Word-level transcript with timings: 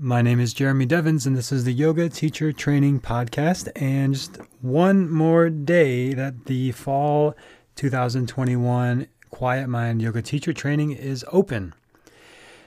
My 0.00 0.22
name 0.22 0.38
is 0.38 0.54
Jeremy 0.54 0.86
Devens, 0.86 1.26
and 1.26 1.36
this 1.36 1.50
is 1.50 1.64
the 1.64 1.72
Yoga 1.72 2.08
Teacher 2.08 2.52
Training 2.52 3.00
Podcast. 3.00 3.68
And 3.74 4.14
just 4.14 4.36
one 4.60 5.10
more 5.10 5.50
day 5.50 6.14
that 6.14 6.44
the 6.44 6.70
fall 6.70 7.34
2021 7.74 9.08
Quiet 9.30 9.66
Mind 9.66 10.00
Yoga 10.00 10.22
Teacher 10.22 10.52
Training 10.52 10.92
is 10.92 11.24
open. 11.32 11.74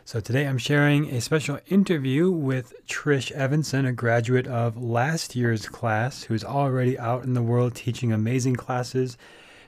So 0.04 0.20
today 0.20 0.46
I'm 0.46 0.58
sharing 0.58 1.10
a 1.10 1.22
special 1.22 1.60
interview 1.68 2.30
with 2.30 2.74
Trish 2.86 3.32
Evanson, 3.32 3.86
a 3.86 3.94
graduate 3.94 4.48
of 4.48 4.76
last 4.76 5.34
year's 5.34 5.70
class 5.70 6.24
who's 6.24 6.44
already 6.44 7.00
out 7.00 7.24
in 7.24 7.34
the 7.34 7.42
world 7.42 7.76
teaching 7.76 8.12
amazing 8.12 8.58
classes. 8.58 9.18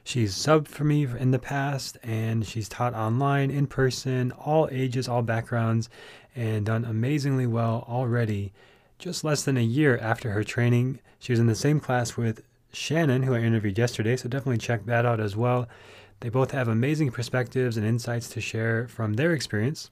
She's 0.03 0.33
subbed 0.33 0.67
for 0.67 0.83
me 0.83 1.05
in 1.05 1.31
the 1.31 1.39
past 1.39 1.97
and 2.03 2.45
she's 2.45 2.67
taught 2.67 2.93
online, 2.93 3.49
in 3.49 3.67
person, 3.67 4.31
all 4.33 4.67
ages, 4.71 5.07
all 5.07 5.21
backgrounds, 5.21 5.89
and 6.35 6.65
done 6.65 6.83
amazingly 6.83 7.47
well 7.47 7.85
already. 7.87 8.51
Just 8.99 9.23
less 9.23 9.43
than 9.43 9.57
a 9.57 9.61
year 9.61 9.97
after 9.97 10.31
her 10.31 10.43
training, 10.43 10.99
she 11.19 11.31
was 11.31 11.39
in 11.39 11.47
the 11.47 11.55
same 11.55 11.79
class 11.79 12.17
with 12.17 12.43
Shannon, 12.73 13.23
who 13.23 13.33
I 13.33 13.39
interviewed 13.39 13.77
yesterday, 13.77 14.17
so 14.17 14.27
definitely 14.27 14.57
check 14.57 14.85
that 14.85 15.05
out 15.05 15.19
as 15.19 15.35
well. 15.35 15.67
They 16.19 16.29
both 16.29 16.51
have 16.51 16.67
amazing 16.67 17.11
perspectives 17.11 17.77
and 17.77 17.85
insights 17.85 18.29
to 18.29 18.41
share 18.41 18.87
from 18.87 19.13
their 19.13 19.33
experience. 19.33 19.89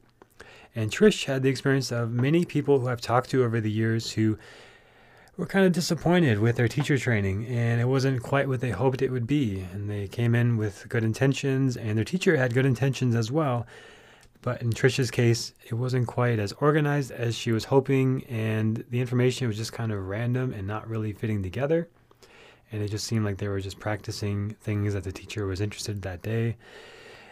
And 0.75 0.91
Trish 0.91 1.25
had 1.25 1.43
the 1.43 1.49
experience 1.49 1.91
of 1.91 2.11
many 2.11 2.45
people 2.45 2.79
who 2.79 2.87
I've 2.87 3.01
talked 3.01 3.29
to 3.31 3.43
over 3.43 3.59
the 3.61 3.71
years 3.71 4.11
who 4.13 4.37
were 5.41 5.47
kind 5.47 5.65
of 5.65 5.71
disappointed 5.71 6.37
with 6.37 6.55
their 6.55 6.67
teacher 6.67 6.99
training 6.99 7.47
and 7.47 7.81
it 7.81 7.85
wasn't 7.85 8.21
quite 8.21 8.47
what 8.47 8.61
they 8.61 8.69
hoped 8.69 9.01
it 9.01 9.09
would 9.09 9.25
be. 9.25 9.65
And 9.73 9.89
they 9.89 10.07
came 10.07 10.35
in 10.35 10.55
with 10.55 10.87
good 10.87 11.03
intentions 11.03 11.75
and 11.75 11.97
their 11.97 12.05
teacher 12.05 12.37
had 12.37 12.53
good 12.53 12.67
intentions 12.67 13.15
as 13.15 13.31
well. 13.31 13.65
But 14.43 14.61
in 14.61 14.69
Trisha's 14.69 15.09
case, 15.09 15.55
it 15.65 15.73
wasn't 15.73 16.05
quite 16.05 16.37
as 16.37 16.53
organized 16.59 17.09
as 17.09 17.35
she 17.35 17.51
was 17.51 17.65
hoping, 17.65 18.23
and 18.25 18.83
the 18.91 18.99
information 18.99 19.47
was 19.47 19.57
just 19.57 19.73
kind 19.73 19.91
of 19.91 20.07
random 20.07 20.53
and 20.53 20.67
not 20.67 20.87
really 20.87 21.11
fitting 21.11 21.41
together. 21.41 21.87
And 22.71 22.83
it 22.83 22.89
just 22.89 23.07
seemed 23.07 23.25
like 23.25 23.37
they 23.37 23.47
were 23.47 23.61
just 23.61 23.79
practicing 23.79 24.51
things 24.61 24.93
that 24.93 25.03
the 25.03 25.11
teacher 25.11 25.47
was 25.47 25.59
interested 25.59 25.95
in 25.95 26.01
that 26.01 26.21
day 26.21 26.55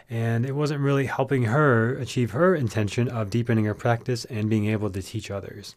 and 0.08 0.44
it 0.44 0.56
wasn't 0.56 0.80
really 0.80 1.06
helping 1.06 1.44
her 1.44 1.94
achieve 1.94 2.32
her 2.32 2.56
intention 2.56 3.08
of 3.08 3.30
deepening 3.30 3.66
her 3.66 3.74
practice 3.74 4.24
and 4.24 4.50
being 4.50 4.66
able 4.66 4.90
to 4.90 5.00
teach 5.00 5.30
others. 5.30 5.76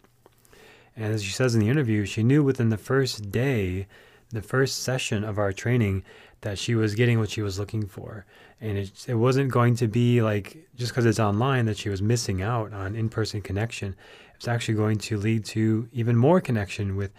And 0.95 1.13
as 1.13 1.23
she 1.23 1.31
says 1.31 1.55
in 1.55 1.61
the 1.61 1.69
interview, 1.69 2.05
she 2.05 2.23
knew 2.23 2.43
within 2.43 2.69
the 2.69 2.77
first 2.77 3.31
day, 3.31 3.87
the 4.29 4.41
first 4.41 4.83
session 4.83 5.23
of 5.23 5.37
our 5.37 5.51
training, 5.51 6.03
that 6.41 6.59
she 6.59 6.75
was 6.75 6.95
getting 6.95 7.19
what 7.19 7.29
she 7.29 7.41
was 7.41 7.57
looking 7.57 7.87
for. 7.87 8.25
And 8.61 8.77
it, 8.77 8.91
it 9.07 9.15
wasn't 9.15 9.51
going 9.51 9.75
to 9.77 9.87
be 9.87 10.21
like 10.21 10.67
just 10.75 10.91
because 10.91 11.05
it's 11.05 11.19
online 11.19 11.65
that 11.65 11.77
she 11.77 11.89
was 11.89 12.01
missing 12.01 12.41
out 12.41 12.73
on 12.73 12.95
in 12.95 13.09
person 13.09 13.41
connection. 13.41 13.95
It's 14.35 14.47
actually 14.47 14.75
going 14.75 14.97
to 14.99 15.17
lead 15.17 15.45
to 15.45 15.87
even 15.93 16.15
more 16.15 16.41
connection 16.41 16.95
with 16.95 17.11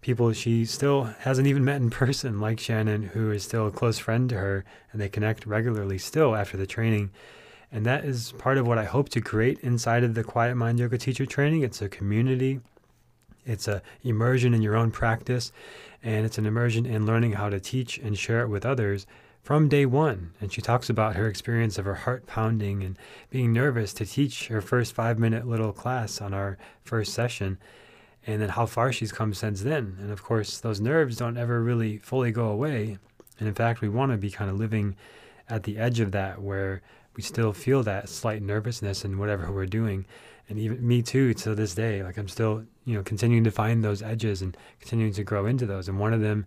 people 0.00 0.32
she 0.32 0.66
still 0.66 1.04
hasn't 1.20 1.46
even 1.46 1.64
met 1.64 1.80
in 1.80 1.88
person, 2.04 2.40
like 2.40 2.60
Shannon, 2.60 3.02
who 3.02 3.30
is 3.30 3.42
still 3.42 3.66
a 3.66 3.70
close 3.70 3.98
friend 3.98 4.28
to 4.28 4.36
her, 4.36 4.64
and 4.92 5.00
they 5.00 5.08
connect 5.08 5.46
regularly 5.46 5.98
still 5.98 6.36
after 6.36 6.56
the 6.56 6.66
training. 6.66 7.10
And 7.72 7.86
that 7.86 8.04
is 8.04 8.32
part 8.32 8.58
of 8.58 8.66
what 8.66 8.78
I 8.78 8.84
hope 8.84 9.08
to 9.10 9.20
create 9.20 9.58
inside 9.60 10.04
of 10.04 10.14
the 10.14 10.22
Quiet 10.22 10.54
Mind 10.56 10.78
Yoga 10.78 10.98
Teacher 10.98 11.26
Training. 11.26 11.62
It's 11.62 11.82
a 11.82 11.88
community, 11.88 12.60
it's 13.46 13.68
a 13.68 13.82
immersion 14.02 14.54
in 14.54 14.62
your 14.62 14.76
own 14.76 14.90
practice, 14.90 15.52
and 16.02 16.24
it's 16.26 16.38
an 16.38 16.46
immersion 16.46 16.86
in 16.86 17.06
learning 17.06 17.32
how 17.32 17.48
to 17.48 17.60
teach 17.60 17.98
and 17.98 18.18
share 18.18 18.42
it 18.42 18.48
with 18.48 18.66
others 18.66 19.06
from 19.42 19.68
day 19.68 19.84
one. 19.84 20.32
And 20.40 20.52
she 20.52 20.62
talks 20.62 20.88
about 20.88 21.16
her 21.16 21.28
experience 21.28 21.78
of 21.78 21.84
her 21.84 21.94
heart 21.94 22.26
pounding 22.26 22.82
and 22.82 22.98
being 23.30 23.52
nervous 23.52 23.92
to 23.94 24.06
teach 24.06 24.48
her 24.48 24.60
first 24.60 24.94
five 24.94 25.18
minute 25.18 25.46
little 25.46 25.72
class 25.72 26.20
on 26.20 26.32
our 26.32 26.56
first 26.82 27.12
session 27.12 27.58
and 28.26 28.40
then 28.40 28.48
how 28.48 28.64
far 28.66 28.90
she's 28.90 29.12
come 29.12 29.34
since 29.34 29.60
then. 29.60 29.98
And 30.00 30.10
of 30.10 30.22
course, 30.22 30.60
those 30.60 30.80
nerves 30.80 31.18
don't 31.18 31.36
ever 31.36 31.62
really 31.62 31.98
fully 31.98 32.32
go 32.32 32.48
away. 32.48 32.98
And 33.38 33.48
in 33.48 33.54
fact, 33.54 33.82
we 33.82 33.88
want 33.88 34.12
to 34.12 34.18
be 34.18 34.30
kind 34.30 34.50
of 34.50 34.58
living 34.58 34.96
at 35.48 35.64
the 35.64 35.76
edge 35.76 36.00
of 36.00 36.12
that 36.12 36.40
where 36.40 36.80
we 37.16 37.22
still 37.22 37.52
feel 37.52 37.82
that 37.82 38.08
slight 38.08 38.42
nervousness 38.42 39.04
in 39.04 39.18
whatever 39.18 39.52
we're 39.52 39.66
doing. 39.66 40.06
And 40.48 40.58
even 40.58 40.86
me 40.86 41.02
too, 41.02 41.34
to 41.34 41.54
this 41.54 41.74
day, 41.74 42.02
like 42.02 42.18
I'm 42.18 42.28
still, 42.28 42.64
you 42.84 42.96
know, 42.96 43.02
continuing 43.02 43.44
to 43.44 43.50
find 43.50 43.82
those 43.82 44.02
edges 44.02 44.42
and 44.42 44.56
continuing 44.80 45.12
to 45.14 45.24
grow 45.24 45.46
into 45.46 45.66
those. 45.66 45.88
And 45.88 45.98
one 45.98 46.12
of 46.12 46.20
them 46.20 46.46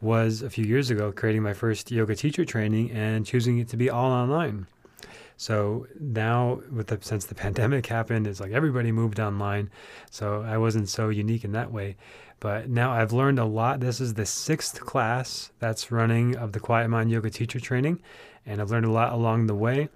was 0.00 0.42
a 0.42 0.50
few 0.50 0.64
years 0.64 0.90
ago 0.90 1.10
creating 1.12 1.42
my 1.42 1.54
first 1.54 1.90
yoga 1.90 2.14
teacher 2.14 2.44
training 2.44 2.90
and 2.92 3.26
choosing 3.26 3.58
it 3.58 3.68
to 3.68 3.76
be 3.76 3.90
all 3.90 4.12
online. 4.12 4.66
So 5.38 5.86
now, 6.00 6.60
with 6.70 6.88
the 6.88 6.98
since 7.00 7.24
the 7.24 7.34
pandemic 7.46 7.86
happened, 7.86 8.26
it's 8.26 8.40
like 8.40 8.52
everybody 8.52 8.92
moved 8.92 9.20
online. 9.20 9.70
So 10.10 10.42
I 10.42 10.58
wasn't 10.58 10.88
so 10.88 11.08
unique 11.08 11.44
in 11.44 11.52
that 11.52 11.72
way. 11.72 11.96
But 12.40 12.68
now 12.68 12.92
I've 12.92 13.12
learned 13.12 13.38
a 13.38 13.44
lot. 13.44 13.80
This 13.80 14.00
is 14.00 14.14
the 14.14 14.26
sixth 14.26 14.80
class 14.80 15.50
that's 15.58 15.90
running 15.90 16.36
of 16.36 16.52
the 16.52 16.60
Quiet 16.60 16.88
Mind 16.88 17.10
Yoga 17.10 17.30
Teacher 17.30 17.58
Training, 17.58 18.00
and 18.46 18.60
I've 18.60 18.70
learned 18.70 18.86
a 18.86 18.90
lot 18.90 19.12
along 19.12 19.46
the 19.46 19.54
way. 19.54 19.88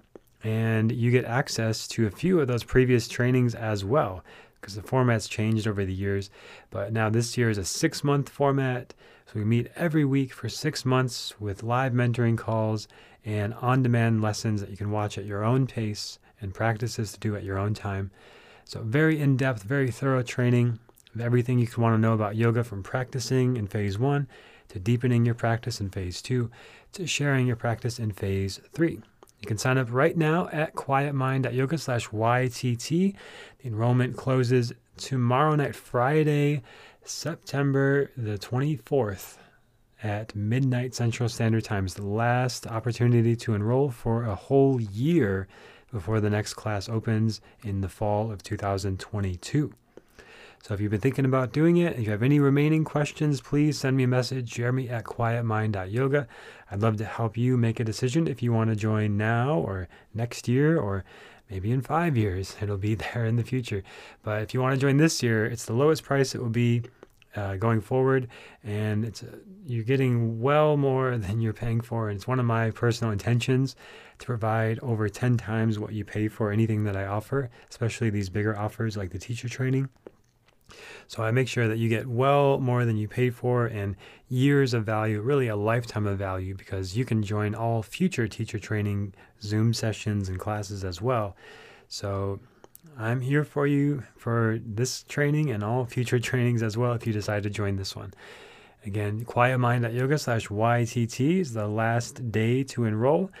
And 0.43 0.91
you 0.91 1.09
get 1.09 1.25
access 1.25 1.87
to 1.89 2.05
a 2.05 2.11
few 2.11 2.39
of 2.39 2.47
those 2.47 2.63
previous 2.63 3.07
trainings 3.07 3.55
as 3.55 3.85
well, 3.85 4.23
because 4.59 4.75
the 4.75 4.81
format's 4.81 5.27
changed 5.27 5.67
over 5.67 5.85
the 5.85 5.93
years. 5.93 6.29
But 6.69 6.91
now 6.91 7.09
this 7.09 7.37
year 7.37 7.49
is 7.49 7.57
a 7.57 7.65
six 7.65 8.03
month 8.03 8.29
format. 8.29 8.93
So 9.25 9.39
we 9.39 9.45
meet 9.45 9.71
every 9.75 10.03
week 10.03 10.33
for 10.33 10.49
six 10.49 10.85
months 10.85 11.39
with 11.39 11.63
live 11.63 11.93
mentoring 11.93 12.37
calls 12.37 12.87
and 13.25 13.53
on 13.55 13.81
demand 13.81 14.21
lessons 14.21 14.59
that 14.61 14.69
you 14.69 14.77
can 14.77 14.91
watch 14.91 15.17
at 15.17 15.25
your 15.25 15.43
own 15.43 15.65
pace 15.65 16.19
and 16.41 16.53
practices 16.53 17.13
to 17.13 17.19
do 17.19 17.35
at 17.35 17.43
your 17.43 17.57
own 17.57 17.73
time. 17.73 18.11
So, 18.65 18.81
very 18.81 19.19
in 19.19 19.37
depth, 19.37 19.63
very 19.63 19.91
thorough 19.91 20.23
training 20.23 20.79
of 21.15 21.21
everything 21.21 21.59
you 21.59 21.67
want 21.77 21.95
to 21.95 21.99
know 21.99 22.13
about 22.13 22.35
yoga 22.35 22.63
from 22.63 22.83
practicing 22.83 23.57
in 23.57 23.67
phase 23.67 23.97
one 23.97 24.27
to 24.69 24.79
deepening 24.79 25.25
your 25.25 25.35
practice 25.35 25.79
in 25.79 25.89
phase 25.89 26.21
two 26.21 26.49
to 26.93 27.07
sharing 27.07 27.47
your 27.47 27.55
practice 27.55 27.99
in 27.99 28.11
phase 28.11 28.59
three. 28.73 29.01
You 29.43 29.47
can 29.47 29.57
sign 29.57 29.77
up 29.77 29.91
right 29.91 30.15
now 30.15 30.47
at 30.53 30.73
quietmind.yoga 30.73 31.77
slash 31.77 32.07
YTT. 32.07 33.13
The 33.57 33.67
enrollment 33.67 34.15
closes 34.15 34.71
tomorrow 34.95 35.53
night, 35.55 35.75
Friday, 35.75 36.63
September 37.03 38.09
the 38.15 38.37
24th 38.37 39.39
at 40.01 40.33
midnight 40.33 40.95
Central 40.95 41.27
Standard 41.27 41.65
Time 41.65 41.85
is 41.85 41.95
the 41.95 42.05
last 42.05 42.67
opportunity 42.67 43.35
to 43.35 43.53
enroll 43.53 43.89
for 43.89 44.23
a 44.23 44.33
whole 44.33 44.79
year 44.79 45.49
before 45.91 46.21
the 46.21 46.29
next 46.29 46.53
class 46.53 46.87
opens 46.87 47.41
in 47.65 47.81
the 47.81 47.89
fall 47.89 48.31
of 48.31 48.43
2022. 48.43 49.73
So 50.63 50.73
if 50.73 50.79
you've 50.79 50.91
been 50.91 51.01
thinking 51.01 51.25
about 51.25 51.51
doing 51.51 51.75
it, 51.75 51.99
if 51.99 52.05
you 52.05 52.11
have 52.11 52.23
any 52.23 52.39
remaining 52.39 52.85
questions, 52.85 53.41
please 53.41 53.77
send 53.77 53.97
me 53.97 54.03
a 54.03 54.07
message, 54.07 54.49
jeremy 54.49 54.87
at 54.87 55.03
quietmind.yoga. 55.03 56.25
I'd 56.71 56.81
love 56.81 56.95
to 56.99 57.03
help 57.03 57.35
you 57.35 57.57
make 57.57 57.81
a 57.81 57.83
decision 57.83 58.29
if 58.29 58.41
you 58.41 58.53
want 58.53 58.69
to 58.69 58.77
join 58.77 59.17
now 59.17 59.57
or 59.57 59.89
next 60.13 60.47
year 60.47 60.79
or 60.79 61.03
maybe 61.51 61.69
in 61.69 61.81
five 61.81 62.15
years. 62.15 62.55
It'll 62.61 62.77
be 62.77 62.95
there 62.95 63.25
in 63.25 63.35
the 63.35 63.43
future. 63.43 63.83
But 64.21 64.41
if 64.41 64.53
you 64.53 64.61
want 64.61 64.73
to 64.73 64.79
join 64.79 64.95
this 64.95 65.21
year, 65.21 65.45
it's 65.45 65.65
the 65.65 65.73
lowest 65.73 66.03
price 66.03 66.33
it 66.33 66.39
will 66.41 66.47
be 66.47 66.83
uh, 67.35 67.57
going 67.57 67.81
forward, 67.81 68.29
and 68.63 69.03
it's 69.03 69.21
uh, 69.21 69.35
you're 69.65 69.83
getting 69.83 70.39
well 70.39 70.77
more 70.77 71.17
than 71.17 71.41
you're 71.41 71.51
paying 71.51 71.81
for. 71.81 72.07
And 72.07 72.15
it's 72.15 72.25
one 72.25 72.39
of 72.39 72.45
my 72.45 72.71
personal 72.71 73.11
intentions 73.11 73.75
to 74.19 74.25
provide 74.25 74.79
over 74.79 75.09
10 75.09 75.35
times 75.35 75.77
what 75.77 75.91
you 75.91 76.05
pay 76.05 76.29
for 76.29 76.53
anything 76.53 76.85
that 76.85 76.95
I 76.95 77.05
offer, 77.05 77.49
especially 77.69 78.09
these 78.09 78.29
bigger 78.29 78.57
offers 78.57 78.95
like 78.95 79.09
the 79.09 79.19
teacher 79.19 79.49
training. 79.49 79.89
So 81.07 81.23
I 81.23 81.31
make 81.31 81.47
sure 81.47 81.67
that 81.67 81.77
you 81.77 81.89
get 81.89 82.07
well 82.07 82.59
more 82.59 82.85
than 82.85 82.97
you 82.97 83.07
paid 83.07 83.35
for 83.35 83.65
and 83.65 83.95
years 84.29 84.73
of 84.73 84.85
value, 84.85 85.21
really 85.21 85.47
a 85.47 85.55
lifetime 85.55 86.07
of 86.07 86.17
value, 86.17 86.55
because 86.55 86.97
you 86.97 87.05
can 87.05 87.21
join 87.21 87.53
all 87.53 87.83
future 87.83 88.27
teacher 88.27 88.59
training 88.59 89.13
Zoom 89.41 89.73
sessions 89.73 90.29
and 90.29 90.39
classes 90.39 90.83
as 90.83 91.01
well. 91.01 91.35
So 91.87 92.39
I'm 92.97 93.21
here 93.21 93.43
for 93.43 93.67
you 93.67 94.03
for 94.17 94.59
this 94.65 95.03
training 95.03 95.51
and 95.51 95.63
all 95.63 95.85
future 95.85 96.19
trainings 96.31 96.63
as 96.63 96.77
well 96.77 96.93
if 96.93 97.05
you 97.05 97.13
decide 97.13 97.43
to 97.43 97.49
join 97.49 97.75
this 97.75 97.95
one. 97.95 98.13
Again, 98.85 99.23
quietmind.yoga 99.23 100.17
slash 100.17 100.49
YTT 100.49 101.39
is 101.39 101.53
the 101.53 101.67
last 101.67 102.31
day 102.31 102.63
to 102.63 102.83
enroll. 102.83 103.31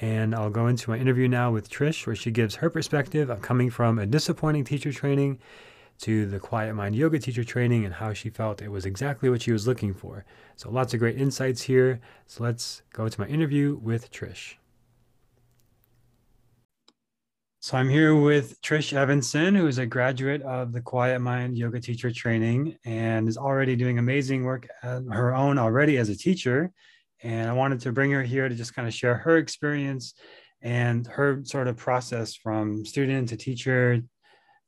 And 0.00 0.34
I'll 0.34 0.50
go 0.50 0.66
into 0.66 0.90
my 0.90 0.98
interview 0.98 1.26
now 1.26 1.50
with 1.50 1.70
Trish, 1.70 2.06
where 2.06 2.16
she 2.16 2.30
gives 2.30 2.56
her 2.56 2.70
perspective 2.70 3.28
of 3.28 3.42
coming 3.42 3.70
from 3.70 3.98
a 3.98 4.06
disappointing 4.06 4.64
teacher 4.64 4.92
training 4.92 5.38
to 6.00 6.26
the 6.26 6.38
Quiet 6.38 6.74
Mind 6.74 6.94
Yoga 6.94 7.18
teacher 7.18 7.44
training 7.44 7.84
and 7.84 7.94
how 7.94 8.12
she 8.12 8.30
felt 8.30 8.62
it 8.62 8.70
was 8.70 8.86
exactly 8.86 9.28
what 9.28 9.42
she 9.42 9.52
was 9.52 9.66
looking 9.66 9.94
for. 9.94 10.24
So, 10.56 10.70
lots 10.70 10.94
of 10.94 11.00
great 11.00 11.18
insights 11.18 11.62
here. 11.62 12.00
So, 12.26 12.44
let's 12.44 12.82
go 12.92 13.08
to 13.08 13.20
my 13.20 13.26
interview 13.26 13.78
with 13.82 14.10
Trish. 14.10 14.54
So 17.62 17.76
I'm 17.76 17.90
here 17.90 18.16
with 18.16 18.58
Trish 18.62 18.94
Evanson, 18.94 19.54
who 19.54 19.66
is 19.66 19.76
a 19.76 19.84
graduate 19.84 20.40
of 20.40 20.72
the 20.72 20.80
Quiet 20.80 21.18
Mind 21.18 21.58
Yoga 21.58 21.78
Teacher 21.78 22.10
Training 22.10 22.74
and 22.86 23.28
is 23.28 23.36
already 23.36 23.76
doing 23.76 23.98
amazing 23.98 24.44
work 24.44 24.66
at 24.82 25.02
her 25.10 25.34
own 25.34 25.58
already 25.58 25.98
as 25.98 26.08
a 26.08 26.16
teacher. 26.16 26.72
And 27.22 27.50
I 27.50 27.52
wanted 27.52 27.80
to 27.80 27.92
bring 27.92 28.12
her 28.12 28.22
here 28.22 28.48
to 28.48 28.54
just 28.54 28.74
kind 28.74 28.88
of 28.88 28.94
share 28.94 29.14
her 29.14 29.36
experience 29.36 30.14
and 30.62 31.06
her 31.08 31.42
sort 31.44 31.68
of 31.68 31.76
process 31.76 32.34
from 32.34 32.86
student 32.86 33.28
to 33.28 33.36
teacher 33.36 34.00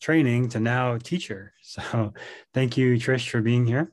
training 0.02 0.50
to 0.50 0.60
now 0.60 0.98
teacher. 0.98 1.54
So 1.62 2.12
thank 2.52 2.76
you, 2.76 2.96
Trish, 2.96 3.30
for 3.30 3.40
being 3.40 3.64
here. 3.64 3.92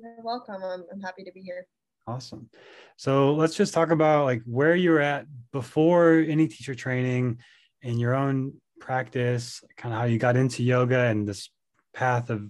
You're 0.00 0.22
welcome. 0.22 0.62
I'm, 0.62 0.84
I'm 0.90 1.00
happy 1.00 1.22
to 1.24 1.32
be 1.32 1.42
here. 1.42 1.66
Awesome. 2.06 2.48
So 2.96 3.34
let's 3.34 3.54
just 3.54 3.74
talk 3.74 3.90
about 3.90 4.24
like 4.24 4.40
where 4.46 4.74
you 4.74 4.92
were 4.92 5.02
at 5.02 5.26
before 5.52 6.24
any 6.26 6.48
teacher 6.48 6.74
training 6.74 7.40
in 7.82 7.98
your 7.98 8.14
own 8.14 8.54
practice, 8.80 9.62
kind 9.76 9.92
of 9.92 10.00
how 10.00 10.06
you 10.06 10.18
got 10.18 10.36
into 10.36 10.62
yoga 10.62 10.98
and 10.98 11.28
this 11.28 11.50
path 11.92 12.30
of 12.30 12.48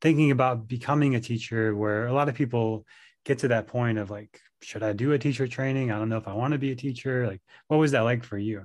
thinking 0.00 0.30
about 0.30 0.68
becoming 0.68 1.16
a 1.16 1.20
teacher 1.20 1.74
where 1.74 2.06
a 2.06 2.12
lot 2.12 2.28
of 2.28 2.36
people 2.36 2.84
get 3.24 3.38
to 3.40 3.48
that 3.48 3.66
point 3.66 3.98
of 3.98 4.10
like 4.10 4.40
should 4.62 4.82
i 4.82 4.92
do 4.92 5.12
a 5.12 5.18
teacher 5.18 5.46
training 5.46 5.90
i 5.90 5.98
don't 5.98 6.08
know 6.08 6.16
if 6.16 6.28
i 6.28 6.32
want 6.32 6.52
to 6.52 6.58
be 6.58 6.72
a 6.72 6.76
teacher 6.76 7.26
like 7.26 7.40
what 7.68 7.78
was 7.78 7.92
that 7.92 8.00
like 8.00 8.24
for 8.24 8.38
you 8.38 8.64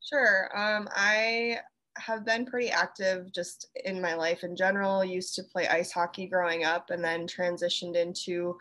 sure 0.00 0.50
um, 0.56 0.88
i 0.94 1.58
have 1.96 2.24
been 2.24 2.44
pretty 2.44 2.70
active 2.70 3.32
just 3.32 3.68
in 3.84 4.00
my 4.00 4.14
life 4.14 4.42
in 4.42 4.56
general 4.56 5.04
used 5.04 5.34
to 5.34 5.42
play 5.42 5.68
ice 5.68 5.92
hockey 5.92 6.26
growing 6.26 6.64
up 6.64 6.90
and 6.90 7.04
then 7.04 7.26
transitioned 7.26 7.94
into 7.94 8.56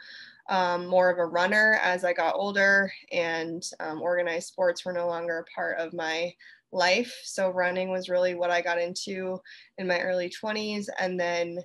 um, 0.49 0.85
more 0.87 1.09
of 1.09 1.17
a 1.17 1.25
runner 1.25 1.79
as 1.81 2.03
i 2.03 2.13
got 2.13 2.35
older 2.35 2.91
and 3.11 3.69
um, 3.79 4.01
organized 4.01 4.47
sports 4.47 4.85
were 4.85 4.93
no 4.93 5.07
longer 5.07 5.39
a 5.39 5.55
part 5.55 5.79
of 5.79 5.93
my 5.93 6.31
life. 6.73 7.21
So 7.23 7.49
running 7.49 7.89
was 7.89 8.09
really 8.09 8.35
what 8.35 8.51
I 8.51 8.61
got 8.61 8.81
into 8.81 9.39
in 9.77 9.87
my 9.87 10.01
early 10.01 10.29
20s. 10.29 10.87
And 10.99 11.19
then 11.19 11.59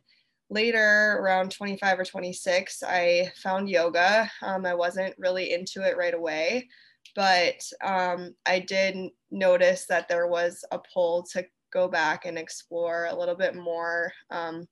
later, 0.50 1.18
around 1.20 1.50
25 1.50 2.00
or 2.00 2.04
26, 2.04 2.82
I 2.82 3.32
found 3.42 3.68
yoga. 3.68 4.30
Um, 4.42 4.66
I 4.66 4.74
wasn't 4.74 5.14
really 5.18 5.52
into 5.52 5.82
it 5.82 5.96
right 5.96 6.14
away, 6.14 6.68
but 7.14 7.60
um, 7.82 8.34
I 8.46 8.60
did 8.60 9.10
notice 9.30 9.86
that 9.86 10.08
there 10.08 10.28
was 10.28 10.64
a 10.70 10.78
pull 10.78 11.24
to 11.32 11.44
go 11.72 11.88
back 11.88 12.24
and 12.24 12.38
explore 12.38 13.06
a 13.10 13.18
little 13.18 13.34
bit 13.34 13.54
more 13.54 14.12
um, 14.30 14.66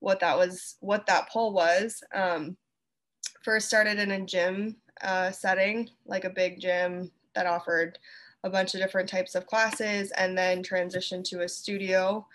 what 0.00 0.20
that 0.20 0.36
was, 0.36 0.76
what 0.80 1.06
that 1.06 1.30
pull 1.30 1.52
was. 1.52 2.02
Um, 2.14 2.56
first 3.42 3.68
started 3.68 3.98
in 3.98 4.10
a 4.12 4.20
gym 4.24 4.76
uh, 5.02 5.30
setting, 5.30 5.88
like 6.06 6.24
a 6.24 6.30
big 6.30 6.60
gym 6.60 7.10
that 7.34 7.46
offered 7.46 7.98
a 8.44 8.50
bunch 8.50 8.74
of 8.74 8.80
different 8.80 9.08
types 9.08 9.34
of 9.34 9.46
classes 9.46 10.10
and 10.12 10.36
then 10.36 10.62
transitioned 10.62 11.24
to 11.24 11.42
a 11.42 11.48
studio. 11.48 12.26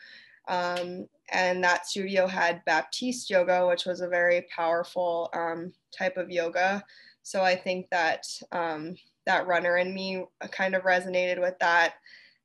Um, 0.47 1.07
and 1.33 1.61
that 1.63 1.85
studio 1.85 2.25
had 2.25 2.63
Baptiste 2.65 3.29
yoga, 3.29 3.67
which 3.67 3.85
was 3.85 3.99
a 3.99 4.07
very 4.07 4.47
powerful 4.55 5.29
um, 5.33 5.73
type 5.91 6.15
of 6.15 6.29
yoga. 6.29 6.83
So 7.23 7.43
I 7.43 7.55
think 7.55 7.89
that 7.89 8.25
um, 8.53 8.95
that 9.25 9.47
runner 9.47 9.77
in 9.77 9.93
me 9.93 10.23
kind 10.51 10.73
of 10.73 10.83
resonated 10.83 11.41
with 11.41 11.59
that, 11.59 11.95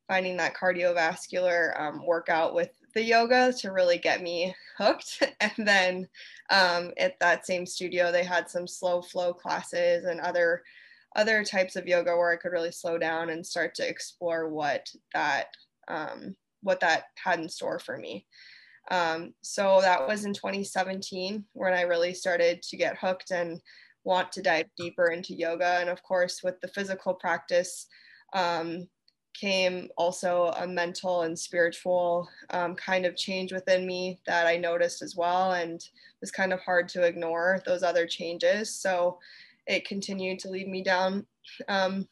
finding 0.08 0.37
that 0.37 0.54
cardiovascular 0.54 1.78
um, 1.81 2.04
workout 2.04 2.54
with 2.54 2.70
the 2.94 3.02
yoga 3.02 3.52
to 3.60 3.72
really 3.72 3.99
get 3.99 4.22
me 4.22 4.54
hooked. 4.76 5.22
And 5.40 5.66
then 5.66 6.08
um, 6.50 6.93
at 6.99 7.19
that 7.20 7.46
same 7.46 7.66
studio, 7.66 8.12
they 8.12 8.25
had 8.25 8.49
some 8.49 8.66
slow 8.66 9.02
flow 9.02 9.32
classes 9.32 10.04
and 10.04 10.20
other 10.20 10.62
other 11.14 11.44
types 11.44 11.76
of 11.76 11.87
yoga 11.87 12.16
where 12.16 12.32
I 12.32 12.37
could 12.37 12.52
really 12.52 12.72
slow 12.72 12.96
down 12.96 13.28
and 13.28 13.46
start 13.46 13.75
to 13.75 13.87
explore 13.87 14.49
what 14.49 14.88
that 15.12 15.49
um, 15.88 16.37
what 16.62 16.81
that 16.81 17.05
had 17.22 17.40
in 17.40 17.48
store 17.48 17.78
for 17.78 17.98
me. 17.98 18.26
Um, 18.90 19.34
so 19.43 19.81
that 19.81 20.06
was 20.08 20.25
in 20.25 20.32
2017 20.32 21.44
when 21.52 21.72
I 21.72 21.82
really 21.82 22.14
started 22.14 22.62
to 22.62 22.76
get 22.76 22.98
hooked 22.98 23.31
and 23.31 23.60
want 24.05 24.32
to 24.32 24.43
dive 24.43 24.66
deeper 24.76 25.08
into 25.08 25.34
yoga. 25.34 25.78
And 25.81 25.88
of 25.88 26.02
course, 26.02 26.43
with 26.43 26.60
the 26.60 26.69
physical 26.69 27.14
practice 27.14 27.87
um, 28.32 28.88
came 29.34 29.88
also 29.96 30.52
a 30.58 30.67
mental 30.67 31.23
and 31.23 31.38
spiritual 31.38 32.29
um, 32.50 32.75
kind 32.75 33.06
of 33.06 33.17
change 33.17 33.52
within 33.52 33.87
me 33.87 34.20
that 34.26 34.46
I 34.46 34.56
noticed 34.56 35.02
as 35.02 35.17
well, 35.17 35.52
and 35.52 35.81
it 35.81 35.90
was 36.20 36.31
kind 36.31 36.52
of 36.52 36.61
hard 36.61 36.88
to 36.90 37.02
ignore 37.02 37.62
those 37.67 37.82
other 37.82 38.06
changes. 38.06 38.75
So 38.75 39.19
it 39.67 39.87
continued 39.87 40.38
to 40.40 40.50
lead 40.50 40.69
me 40.69 40.82
down 40.82 41.26
um, 41.69 42.08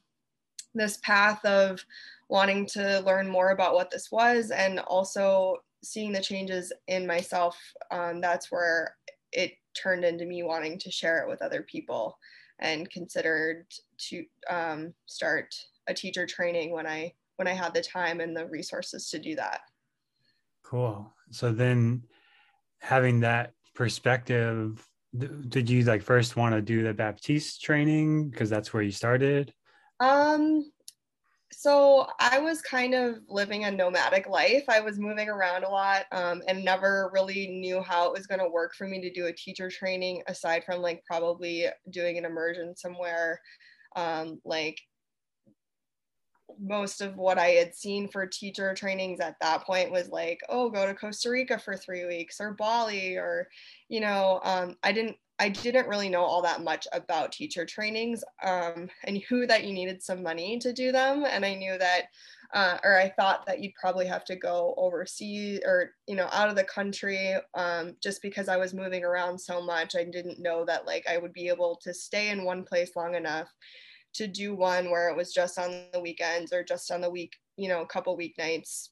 this 0.75 0.99
path 0.99 1.45
of 1.45 1.85
wanting 2.29 2.65
to 2.65 3.01
learn 3.01 3.29
more 3.29 3.51
about 3.51 3.75
what 3.75 3.91
this 3.91 4.11
was 4.13 4.51
and 4.51 4.79
also 4.81 5.57
seeing 5.83 6.13
the 6.13 6.23
changes 6.23 6.73
in 6.87 7.07
myself. 7.07 7.59
Um, 7.91 8.21
that's 8.21 8.53
where 8.53 8.97
it 9.33 9.53
turned 9.75 10.05
into 10.05 10.27
me 10.27 10.43
wanting 10.43 10.79
to 10.79 10.91
share 10.91 11.23
it 11.23 11.29
with 11.29 11.43
other 11.43 11.63
people 11.63 12.19
and 12.61 12.91
considered 12.91 13.67
to 13.99 14.25
um, 14.49 14.95
start 15.07 15.55
a 15.91 15.95
teacher 15.95 16.27
training 16.27 16.73
when 16.73 16.87
I 16.87 17.13
when 17.37 17.49
I 17.49 17.53
had 17.53 17.75
the 17.75 17.83
time 17.83 18.21
and 18.21 18.37
the 18.37 18.47
resources 18.47 19.09
to 19.11 19.19
do 19.19 19.35
that. 19.37 19.61
Cool. 20.63 21.13
So 21.31 21.53
then 21.53 22.05
having 22.81 23.21
that 23.21 23.55
perspective 23.75 24.87
did 25.49 25.69
you 25.69 25.83
like 25.85 26.03
first 26.03 26.37
want 26.37 26.55
to 26.55 26.63
do 26.63 26.83
the 26.83 26.95
baptiste 26.95 27.63
training 27.63 28.31
because 28.31 28.49
that's 28.49 28.73
where 28.73 28.83
you 28.83 28.93
started 28.93 29.53
um 29.99 30.71
so 31.51 32.07
i 32.21 32.39
was 32.39 32.63
kind 32.63 32.95
of 32.95 33.17
living 33.29 33.65
a 33.65 33.71
nomadic 33.71 34.29
life 34.29 34.63
i 34.69 34.81
was 34.81 34.99
moving 34.99 35.29
around 35.29 35.65
a 35.65 35.69
lot 35.69 36.05
um, 36.13 36.43
and 36.47 36.65
never 36.65 37.11
really 37.13 37.49
knew 37.49 37.83
how 37.83 38.07
it 38.07 38.13
was 38.13 38.27
going 38.27 38.39
to 38.39 38.49
work 38.49 38.73
for 38.75 38.87
me 38.87 39.01
to 39.01 39.11
do 39.11 39.27
a 39.27 39.33
teacher 39.33 39.69
training 39.69 40.23
aside 40.29 40.63
from 40.65 40.81
like 40.81 41.03
probably 41.05 41.67
doing 41.91 42.19
an 42.19 42.25
immersion 42.25 42.77
somewhere 42.77 43.41
um, 43.97 44.41
like 44.45 44.81
most 46.59 47.01
of 47.01 47.17
what 47.17 47.39
I 47.39 47.49
had 47.49 47.75
seen 47.75 48.09
for 48.09 48.27
teacher 48.27 48.75
trainings 48.75 49.21
at 49.21 49.37
that 49.41 49.65
point 49.65 49.93
was 49.93 50.09
like, 50.09 50.41
oh, 50.49 50.71
go 50.71 50.87
to 50.87 50.95
Costa 50.95 51.31
Rica 51.31 51.59
for 51.59 51.77
three 51.77 52.07
weeks 52.07 52.41
or 52.41 52.55
Bali 52.55 53.17
or, 53.17 53.49
you 53.89 54.01
know, 54.01 54.41
um, 54.45 54.77
I 54.83 54.93
didn't 54.93 55.17
I 55.41 55.49
didn't 55.49 55.89
really 55.89 56.11
know 56.11 56.23
all 56.23 56.43
that 56.43 56.63
much 56.63 56.87
about 56.93 57.33
teacher 57.33 57.65
trainings. 57.65 58.23
Um, 58.45 58.91
I 59.09 59.11
knew 59.11 59.47
that 59.47 59.65
you 59.65 59.73
needed 59.73 60.03
some 60.03 60.23
money 60.23 60.59
to 60.59 60.71
do 60.71 60.93
them, 60.93 61.25
and 61.27 61.47
I 61.47 61.55
knew 61.55 61.79
that, 61.79 62.09
uh, 62.53 62.77
or 62.85 62.99
I 62.99 63.09
thought 63.09 63.47
that 63.47 63.61
you'd 63.61 63.73
probably 63.75 64.07
have 64.07 64.23
to 64.27 64.37
go 64.37 64.75
overseas 64.77 65.61
or 65.65 65.93
you 66.07 66.15
know 66.15 66.29
out 66.31 66.51
of 66.51 66.57
the 66.57 66.65
country. 66.65 67.37
Um, 67.55 67.97
just 68.03 68.21
because 68.21 68.49
I 68.49 68.59
was 68.59 68.75
moving 68.75 69.03
around 69.03 69.41
so 69.41 69.63
much, 69.63 69.97
I 69.97 70.05
didn't 70.05 70.41
know 70.41 70.67
that 70.67 70.87
like 70.87 71.07
I 71.09 71.17
would 71.17 71.33
be 71.33 71.49
able 71.49 71.81
to 71.85 71.95
stay 71.95 72.29
in 72.29 72.45
one 72.45 72.63
place 72.63 72.95
long 72.95 73.15
enough 73.15 73.49
to 74.15 74.27
do 74.27 74.55
one 74.55 74.91
where 74.91 75.09
it 75.09 75.17
was 75.17 75.33
just 75.33 75.59
on 75.59 75.85
the 75.93 76.01
weekends 76.01 76.53
or 76.53 76.65
just 76.65 76.91
on 76.91 77.01
the 77.01 77.11
week, 77.11 77.37
you 77.57 77.69
know, 77.69 77.83
a 77.83 77.87
couple 77.87 78.17
weeknights 78.17 78.89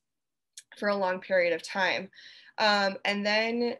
for 0.78 0.88
a 0.88 0.96
long 0.96 1.20
period 1.20 1.52
of 1.52 1.62
time. 1.62 2.08
Um, 2.58 2.96
and 3.04 3.24
then 3.24 3.74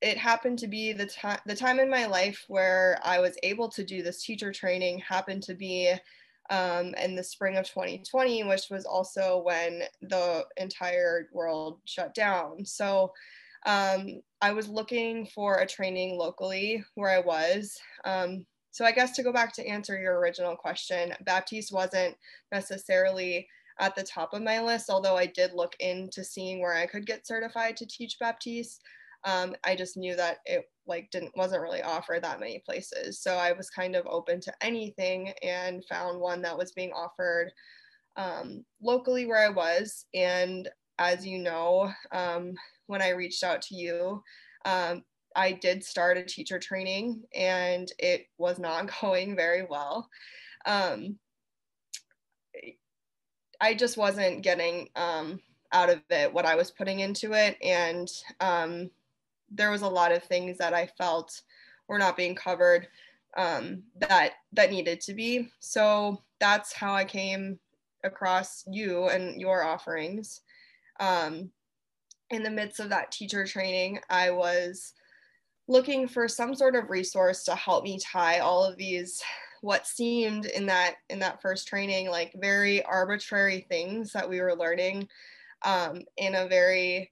it 0.00 0.16
happened 0.16 0.58
to 0.60 0.66
be 0.66 0.92
the 0.92 1.06
time 1.06 1.40
the 1.46 1.54
time 1.54 1.78
in 1.78 1.90
my 1.90 2.06
life 2.06 2.44
where 2.48 2.98
I 3.04 3.20
was 3.20 3.36
able 3.42 3.68
to 3.70 3.84
do 3.84 4.02
this 4.02 4.24
teacher 4.24 4.52
training 4.52 5.00
happened 5.00 5.42
to 5.44 5.54
be 5.54 5.92
um, 6.48 6.94
in 6.94 7.14
the 7.14 7.22
spring 7.22 7.56
of 7.56 7.68
2020, 7.68 8.44
which 8.44 8.70
was 8.70 8.84
also 8.84 9.42
when 9.44 9.82
the 10.02 10.44
entire 10.56 11.28
world 11.32 11.80
shut 11.84 12.14
down. 12.14 12.64
So 12.64 13.12
um, 13.66 14.20
I 14.40 14.52
was 14.52 14.68
looking 14.68 15.26
for 15.26 15.58
a 15.58 15.66
training 15.66 16.18
locally 16.18 16.82
where 16.94 17.10
I 17.10 17.20
was. 17.20 17.78
Um, 18.04 18.46
so 18.70 18.84
I 18.84 18.92
guess 18.92 19.12
to 19.16 19.22
go 19.22 19.32
back 19.32 19.52
to 19.54 19.66
answer 19.66 20.00
your 20.00 20.18
original 20.18 20.56
question, 20.56 21.14
Baptiste 21.24 21.72
wasn't 21.72 22.16
necessarily 22.52 23.48
at 23.80 23.96
the 23.96 24.02
top 24.02 24.32
of 24.32 24.42
my 24.42 24.60
list, 24.60 24.90
although 24.90 25.16
I 25.16 25.26
did 25.26 25.52
look 25.54 25.74
into 25.80 26.22
seeing 26.22 26.60
where 26.60 26.74
I 26.74 26.86
could 26.86 27.06
get 27.06 27.26
certified 27.26 27.76
to 27.78 27.86
teach 27.86 28.18
Baptiste. 28.20 28.82
Um, 29.24 29.54
I 29.64 29.74
just 29.74 29.96
knew 29.96 30.14
that 30.16 30.38
it 30.44 30.64
like 30.86 31.10
didn't 31.10 31.36
wasn't 31.36 31.62
really 31.62 31.82
offered 31.82 32.22
that 32.22 32.40
many 32.40 32.62
places. 32.64 33.20
So 33.20 33.34
I 33.34 33.52
was 33.52 33.70
kind 33.70 33.94
of 33.96 34.06
open 34.06 34.40
to 34.40 34.52
anything 34.62 35.32
and 35.42 35.84
found 35.86 36.20
one 36.20 36.42
that 36.42 36.56
was 36.56 36.72
being 36.72 36.92
offered 36.92 37.50
um, 38.16 38.64
locally 38.82 39.26
where 39.26 39.44
I 39.44 39.50
was. 39.50 40.06
And 40.14 40.68
as 40.98 41.26
you 41.26 41.38
know, 41.38 41.90
um, 42.12 42.54
when 42.86 43.02
I 43.02 43.10
reached 43.10 43.42
out 43.42 43.62
to 43.62 43.74
you, 43.74 44.22
um, 44.64 45.02
I 45.40 45.52
did 45.52 45.82
start 45.82 46.18
a 46.18 46.22
teacher 46.22 46.58
training 46.58 47.22
and 47.34 47.90
it 47.98 48.26
was 48.36 48.58
not 48.58 48.90
going 49.00 49.34
very 49.34 49.64
well. 49.68 50.08
Um, 50.66 51.18
I 53.60 53.74
just 53.74 53.96
wasn't 53.96 54.42
getting 54.42 54.88
um, 54.96 55.40
out 55.72 55.88
of 55.88 56.02
it 56.10 56.32
what 56.32 56.46
I 56.46 56.56
was 56.56 56.70
putting 56.70 57.00
into 57.00 57.32
it. 57.32 57.56
And 57.62 58.08
um, 58.40 58.90
there 59.50 59.70
was 59.70 59.82
a 59.82 59.88
lot 59.88 60.12
of 60.12 60.22
things 60.22 60.58
that 60.58 60.74
I 60.74 60.90
felt 60.98 61.40
were 61.88 61.98
not 61.98 62.16
being 62.16 62.34
covered 62.34 62.88
um, 63.36 63.82
that 63.98 64.32
that 64.52 64.70
needed 64.70 65.00
to 65.02 65.14
be. 65.14 65.48
So 65.60 66.22
that's 66.38 66.72
how 66.72 66.94
I 66.94 67.04
came 67.04 67.58
across 68.04 68.64
you 68.70 69.08
and 69.08 69.40
your 69.40 69.62
offerings. 69.62 70.42
Um, 70.98 71.50
in 72.30 72.42
the 72.42 72.50
midst 72.50 72.80
of 72.80 72.90
that 72.90 73.10
teacher 73.10 73.46
training, 73.46 74.00
I 74.08 74.30
was 74.30 74.94
looking 75.70 76.08
for 76.08 76.26
some 76.26 76.52
sort 76.54 76.74
of 76.74 76.90
resource 76.90 77.44
to 77.44 77.54
help 77.54 77.84
me 77.84 77.98
tie 77.98 78.40
all 78.40 78.64
of 78.64 78.76
these 78.76 79.22
what 79.62 79.86
seemed 79.86 80.46
in 80.46 80.66
that 80.66 80.96
in 81.10 81.20
that 81.20 81.40
first 81.40 81.68
training 81.68 82.10
like 82.10 82.32
very 82.40 82.82
arbitrary 82.84 83.64
things 83.68 84.12
that 84.12 84.28
we 84.28 84.40
were 84.40 84.56
learning 84.56 85.06
um, 85.64 86.02
in 86.16 86.34
a 86.34 86.48
very 86.48 87.10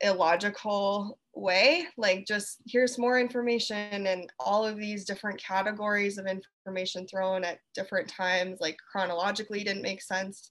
illogical 0.00 1.16
way. 1.34 1.84
Like 1.96 2.26
just 2.26 2.58
here's 2.66 2.98
more 2.98 3.20
information 3.20 4.06
and 4.06 4.32
all 4.40 4.66
of 4.66 4.76
these 4.76 5.04
different 5.04 5.40
categories 5.40 6.18
of 6.18 6.26
information 6.26 7.06
thrown 7.06 7.44
at 7.44 7.60
different 7.72 8.08
times 8.08 8.58
like 8.60 8.76
chronologically 8.90 9.62
didn't 9.62 9.82
make 9.82 10.02
sense 10.02 10.50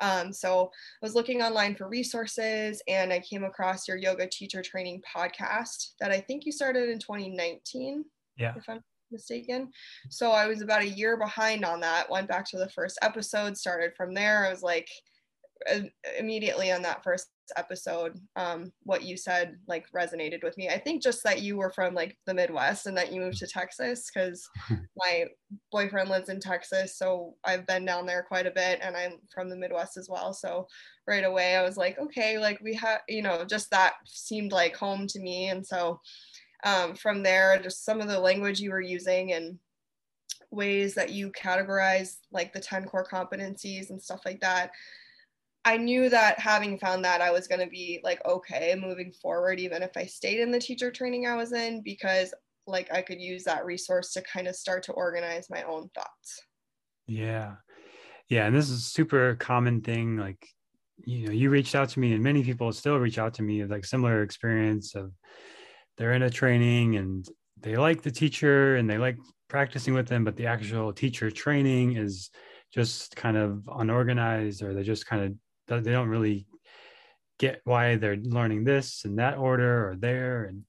um, 0.00 0.32
so 0.32 0.70
I 1.02 1.06
was 1.06 1.14
looking 1.14 1.42
online 1.42 1.74
for 1.74 1.88
resources 1.88 2.82
and 2.88 3.12
I 3.12 3.20
came 3.20 3.44
across 3.44 3.86
your 3.88 3.96
yoga 3.96 4.26
teacher 4.26 4.62
training 4.62 5.02
podcast 5.16 5.92
that 6.00 6.10
I 6.10 6.20
think 6.20 6.44
you 6.44 6.52
started 6.52 6.88
in 6.88 6.98
2019. 6.98 8.04
Yeah. 8.36 8.54
If 8.56 8.68
I'm 8.68 8.80
mistaken. 9.10 9.70
So 10.10 10.32
I 10.32 10.46
was 10.46 10.60
about 10.60 10.82
a 10.82 10.88
year 10.88 11.16
behind 11.16 11.64
on 11.64 11.80
that, 11.80 12.10
went 12.10 12.28
back 12.28 12.48
to 12.50 12.58
the 12.58 12.68
first 12.70 12.98
episode, 13.02 13.56
started 13.56 13.92
from 13.96 14.12
there. 14.12 14.46
I 14.46 14.50
was 14.50 14.62
like, 14.62 14.88
immediately 16.18 16.72
on 16.72 16.82
that 16.82 17.02
first 17.02 17.28
episode 17.56 18.18
um, 18.36 18.72
what 18.82 19.02
you 19.02 19.16
said 19.16 19.56
like 19.66 19.86
resonated 19.94 20.42
with 20.42 20.56
me. 20.56 20.68
I 20.68 20.78
think 20.78 21.02
just 21.02 21.22
that 21.24 21.42
you 21.42 21.56
were 21.56 21.70
from 21.70 21.94
like 21.94 22.16
the 22.26 22.34
midwest 22.34 22.86
and 22.86 22.96
that 22.96 23.12
you 23.12 23.20
moved 23.20 23.38
to 23.38 23.46
texas 23.46 24.10
because 24.12 24.48
my 24.96 25.26
boyfriend 25.70 26.10
lives 26.10 26.28
in 26.28 26.40
texas 26.40 26.98
so 26.98 27.34
i've 27.44 27.66
been 27.66 27.84
down 27.84 28.06
there 28.06 28.24
quite 28.26 28.46
a 28.46 28.50
bit 28.50 28.80
and 28.82 28.96
i'm 28.96 29.12
from 29.32 29.48
the 29.48 29.56
midwest 29.56 29.96
as 29.96 30.08
well. 30.08 30.32
So 30.32 30.66
right 31.06 31.24
away 31.24 31.56
i 31.56 31.62
was 31.62 31.76
like 31.76 31.98
okay 31.98 32.38
like 32.38 32.58
we 32.62 32.74
have 32.74 33.00
you 33.08 33.22
know 33.22 33.44
just 33.44 33.70
that 33.70 33.94
seemed 34.06 34.52
like 34.52 34.76
home 34.76 35.06
to 35.08 35.20
me. 35.20 35.48
And 35.48 35.66
so 35.66 36.00
um, 36.64 36.94
from 36.94 37.22
there 37.22 37.60
just 37.62 37.84
some 37.84 38.00
of 38.00 38.08
the 38.08 38.18
language 38.18 38.60
you 38.60 38.70
were 38.70 38.80
using 38.80 39.32
and 39.32 39.58
ways 40.50 40.94
that 40.94 41.10
you 41.10 41.30
categorize 41.32 42.16
like 42.32 42.52
the 42.52 42.60
10 42.60 42.86
core 42.86 43.06
competencies 43.10 43.90
and 43.90 44.00
stuff 44.00 44.20
like 44.24 44.40
that 44.40 44.70
I 45.64 45.76
knew 45.76 46.08
that 46.10 46.38
having 46.38 46.78
found 46.78 47.04
that 47.04 47.20
I 47.20 47.30
was 47.30 47.48
going 47.48 47.60
to 47.60 47.66
be 47.66 48.00
like 48.04 48.24
okay 48.26 48.76
moving 48.78 49.12
forward 49.12 49.58
even 49.58 49.82
if 49.82 49.96
I 49.96 50.04
stayed 50.04 50.40
in 50.40 50.50
the 50.50 50.58
teacher 50.58 50.90
training 50.90 51.26
I 51.26 51.36
was 51.36 51.52
in 51.52 51.82
because 51.82 52.34
like 52.66 52.92
I 52.92 53.02
could 53.02 53.20
use 53.20 53.44
that 53.44 53.64
resource 53.64 54.12
to 54.12 54.22
kind 54.22 54.48
of 54.48 54.56
start 54.56 54.82
to 54.84 54.92
organize 54.92 55.50
my 55.50 55.62
own 55.62 55.88
thoughts. 55.94 56.42
Yeah. 57.06 57.54
Yeah, 58.28 58.46
and 58.46 58.56
this 58.56 58.70
is 58.70 58.78
a 58.78 58.90
super 58.90 59.34
common 59.36 59.82
thing 59.82 60.16
like 60.16 60.46
you 61.04 61.26
know, 61.26 61.32
you 61.32 61.50
reached 61.50 61.74
out 61.74 61.88
to 61.90 62.00
me 62.00 62.12
and 62.12 62.22
many 62.22 62.44
people 62.44 62.72
still 62.72 62.98
reach 62.98 63.18
out 63.18 63.34
to 63.34 63.42
me 63.42 63.60
of 63.60 63.70
like 63.70 63.84
similar 63.84 64.22
experience 64.22 64.94
of 64.94 65.12
they're 65.96 66.12
in 66.12 66.22
a 66.22 66.30
training 66.30 66.96
and 66.96 67.26
they 67.60 67.76
like 67.76 68.02
the 68.02 68.10
teacher 68.10 68.76
and 68.76 68.88
they 68.88 68.98
like 68.98 69.16
practicing 69.48 69.94
with 69.94 70.06
them 70.06 70.24
but 70.24 70.36
the 70.36 70.46
actual 70.46 70.92
teacher 70.92 71.30
training 71.30 71.96
is 71.96 72.30
just 72.72 73.14
kind 73.16 73.36
of 73.36 73.68
unorganized 73.76 74.62
or 74.62 74.72
they 74.72 74.82
just 74.82 75.06
kind 75.06 75.24
of 75.24 75.32
they 75.66 75.80
don't 75.80 76.08
really 76.08 76.46
get 77.38 77.60
why 77.64 77.96
they're 77.96 78.16
learning 78.16 78.64
this 78.64 79.04
in 79.04 79.16
that 79.16 79.38
order 79.38 79.88
or 79.88 79.96
there. 79.96 80.44
And 80.44 80.64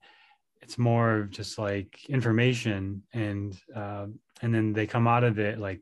it's 0.62 0.78
more 0.78 1.18
of 1.18 1.30
just 1.30 1.58
like 1.58 2.08
information 2.08 3.02
and 3.12 3.56
uh, 3.74 4.06
and 4.42 4.54
then 4.54 4.72
they 4.72 4.86
come 4.86 5.06
out 5.06 5.24
of 5.24 5.38
it 5.38 5.58
like 5.58 5.80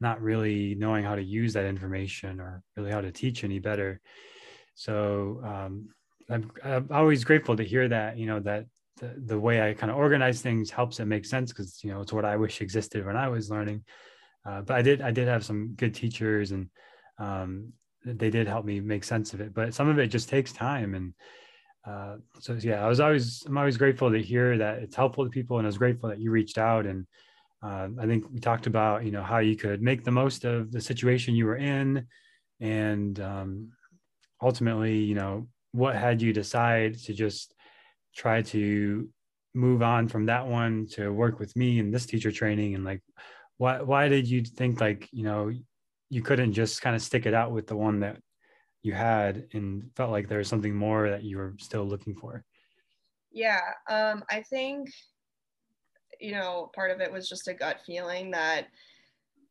not 0.00 0.20
really 0.20 0.74
knowing 0.74 1.04
how 1.04 1.14
to 1.14 1.22
use 1.22 1.54
that 1.54 1.64
information 1.64 2.40
or 2.40 2.62
really 2.76 2.90
how 2.90 3.00
to 3.00 3.12
teach 3.12 3.44
any 3.44 3.58
better. 3.58 4.00
So 4.74 5.40
um, 5.42 5.88
I'm, 6.30 6.50
I'm 6.62 6.88
always 6.90 7.24
grateful 7.24 7.56
to 7.56 7.62
hear 7.62 7.88
that 7.88 8.18
you 8.18 8.26
know 8.26 8.40
that 8.40 8.66
the, 8.98 9.14
the 9.26 9.38
way 9.38 9.68
i 9.68 9.74
kind 9.74 9.90
of 9.90 9.98
organize 9.98 10.40
things 10.40 10.70
helps 10.70 11.00
it 11.00 11.04
make 11.04 11.24
sense 11.24 11.52
because 11.52 11.84
you 11.84 11.92
know 11.92 12.00
it's 12.00 12.12
what 12.12 12.24
i 12.24 12.36
wish 12.36 12.60
existed 12.60 13.04
when 13.04 13.16
i 13.16 13.28
was 13.28 13.50
learning. 13.50 13.84
Uh, 14.44 14.62
but 14.62 14.76
i 14.76 14.82
did 14.82 15.00
i 15.02 15.10
did 15.10 15.28
have 15.28 15.44
some 15.44 15.74
good 15.76 15.94
teachers 15.94 16.52
and 16.52 16.68
um, 17.18 17.72
they 18.06 18.30
did 18.30 18.46
help 18.46 18.64
me 18.64 18.80
make 18.80 19.04
sense 19.04 19.34
of 19.34 19.40
it 19.40 19.52
but 19.52 19.74
some 19.74 19.88
of 19.88 19.98
it 19.98 20.06
just 20.08 20.28
takes 20.28 20.52
time. 20.52 20.94
And 20.94 21.14
uh, 21.86 22.16
so 22.40 22.54
yeah 22.60 22.84
i 22.84 22.88
was 22.88 22.98
always 22.98 23.44
i'm 23.46 23.56
always 23.56 23.76
grateful 23.76 24.10
to 24.10 24.20
hear 24.20 24.58
that 24.58 24.78
it's 24.78 24.96
helpful 24.96 25.24
to 25.24 25.30
people 25.30 25.58
and 25.58 25.66
i 25.66 25.68
was 25.68 25.78
grateful 25.78 26.08
that 26.08 26.18
you 26.18 26.30
reached 26.30 26.58
out. 26.58 26.86
And 26.86 27.06
uh, 27.62 27.88
i 28.00 28.06
think 28.06 28.24
we 28.32 28.40
talked 28.40 28.66
about 28.66 29.04
you 29.04 29.10
know 29.10 29.22
how 29.22 29.38
you 29.38 29.56
could 29.56 29.82
make 29.82 30.04
the 30.04 30.10
most 30.10 30.44
of 30.44 30.72
the 30.72 30.80
situation 30.80 31.34
you 31.34 31.46
were 31.46 31.56
in. 31.56 32.06
And 32.60 33.20
um, 33.20 33.72
ultimately 34.42 34.98
you 34.98 35.14
know 35.14 35.48
what 35.72 35.94
had 35.94 36.22
you 36.22 36.32
decide 36.32 36.98
to 37.00 37.12
just 37.12 37.54
try 38.14 38.42
to 38.42 39.08
move 39.54 39.82
on 39.82 40.08
from 40.08 40.26
that 40.26 40.46
one 40.46 40.86
to 40.92 41.10
work 41.12 41.38
with 41.38 41.54
me 41.56 41.78
in 41.78 41.90
this 41.90 42.06
teacher 42.06 42.32
training? 42.32 42.74
And 42.74 42.84
like 42.84 43.02
why 43.58 43.80
why 43.80 44.08
did 44.08 44.28
you 44.28 44.42
think 44.42 44.80
like 44.80 45.08
you 45.12 45.24
know 45.24 45.52
you 46.10 46.22
couldn't 46.22 46.52
just 46.52 46.82
kind 46.82 46.94
of 46.94 47.02
stick 47.02 47.26
it 47.26 47.34
out 47.34 47.52
with 47.52 47.66
the 47.66 47.76
one 47.76 48.00
that 48.00 48.18
you 48.82 48.92
had 48.92 49.48
and 49.52 49.90
felt 49.96 50.10
like 50.10 50.28
there 50.28 50.38
was 50.38 50.48
something 50.48 50.74
more 50.74 51.10
that 51.10 51.24
you 51.24 51.36
were 51.36 51.54
still 51.58 51.84
looking 51.84 52.14
for. 52.14 52.44
Yeah 53.32 53.60
um, 53.90 54.24
i 54.30 54.40
think 54.40 54.88
you 56.18 56.32
know 56.32 56.70
part 56.74 56.90
of 56.90 57.00
it 57.00 57.12
was 57.12 57.28
just 57.28 57.48
a 57.48 57.54
gut 57.54 57.80
feeling 57.84 58.30
that 58.30 58.68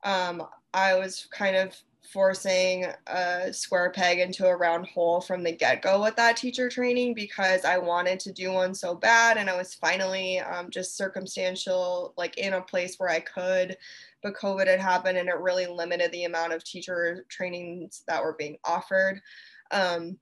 um, 0.04 0.42
i 0.74 0.96
was 0.96 1.28
kind 1.32 1.56
of 1.56 1.76
forcing 2.12 2.86
a 3.08 3.52
square 3.54 3.92
peg 3.92 4.20
into 4.20 4.48
a 4.48 4.56
round 4.56 4.88
hole 4.88 5.22
from 5.22 5.44
the 5.44 5.52
get-go 5.52 6.02
with 6.02 6.16
that 6.16 6.38
teacher 6.38 6.70
training 6.70 7.14
because 7.14 7.66
i 7.66 7.78
wanted 7.78 8.20
to 8.20 8.32
do 8.32 8.52
one 8.52 8.74
so 8.74 8.96
bad 8.96 9.38
and 9.38 9.50
i 9.50 9.56
was 9.56 9.74
finally 9.76 10.40
um, 10.40 10.70
just 10.70 10.98
circumstantial 10.98 12.14
like 12.18 12.38
in 12.38 12.54
a 12.54 12.62
place 12.62 12.96
where 12.98 13.10
i 13.10 13.20
could 13.20 13.78
but 14.26 14.34
COVID 14.34 14.66
had 14.66 14.80
happened 14.80 15.20
and 15.20 15.30
it 15.30 15.38
really 15.38 15.68
limited 15.68 16.12
the 16.12 16.24
amount 16.24 16.52
of 16.52 16.64
teacher 16.64 17.28
trainings 17.30 18.02
that 18.08 18.24
were 18.24 18.36
being 18.40 18.58
offered. 18.66 19.22
Um, 19.70 20.18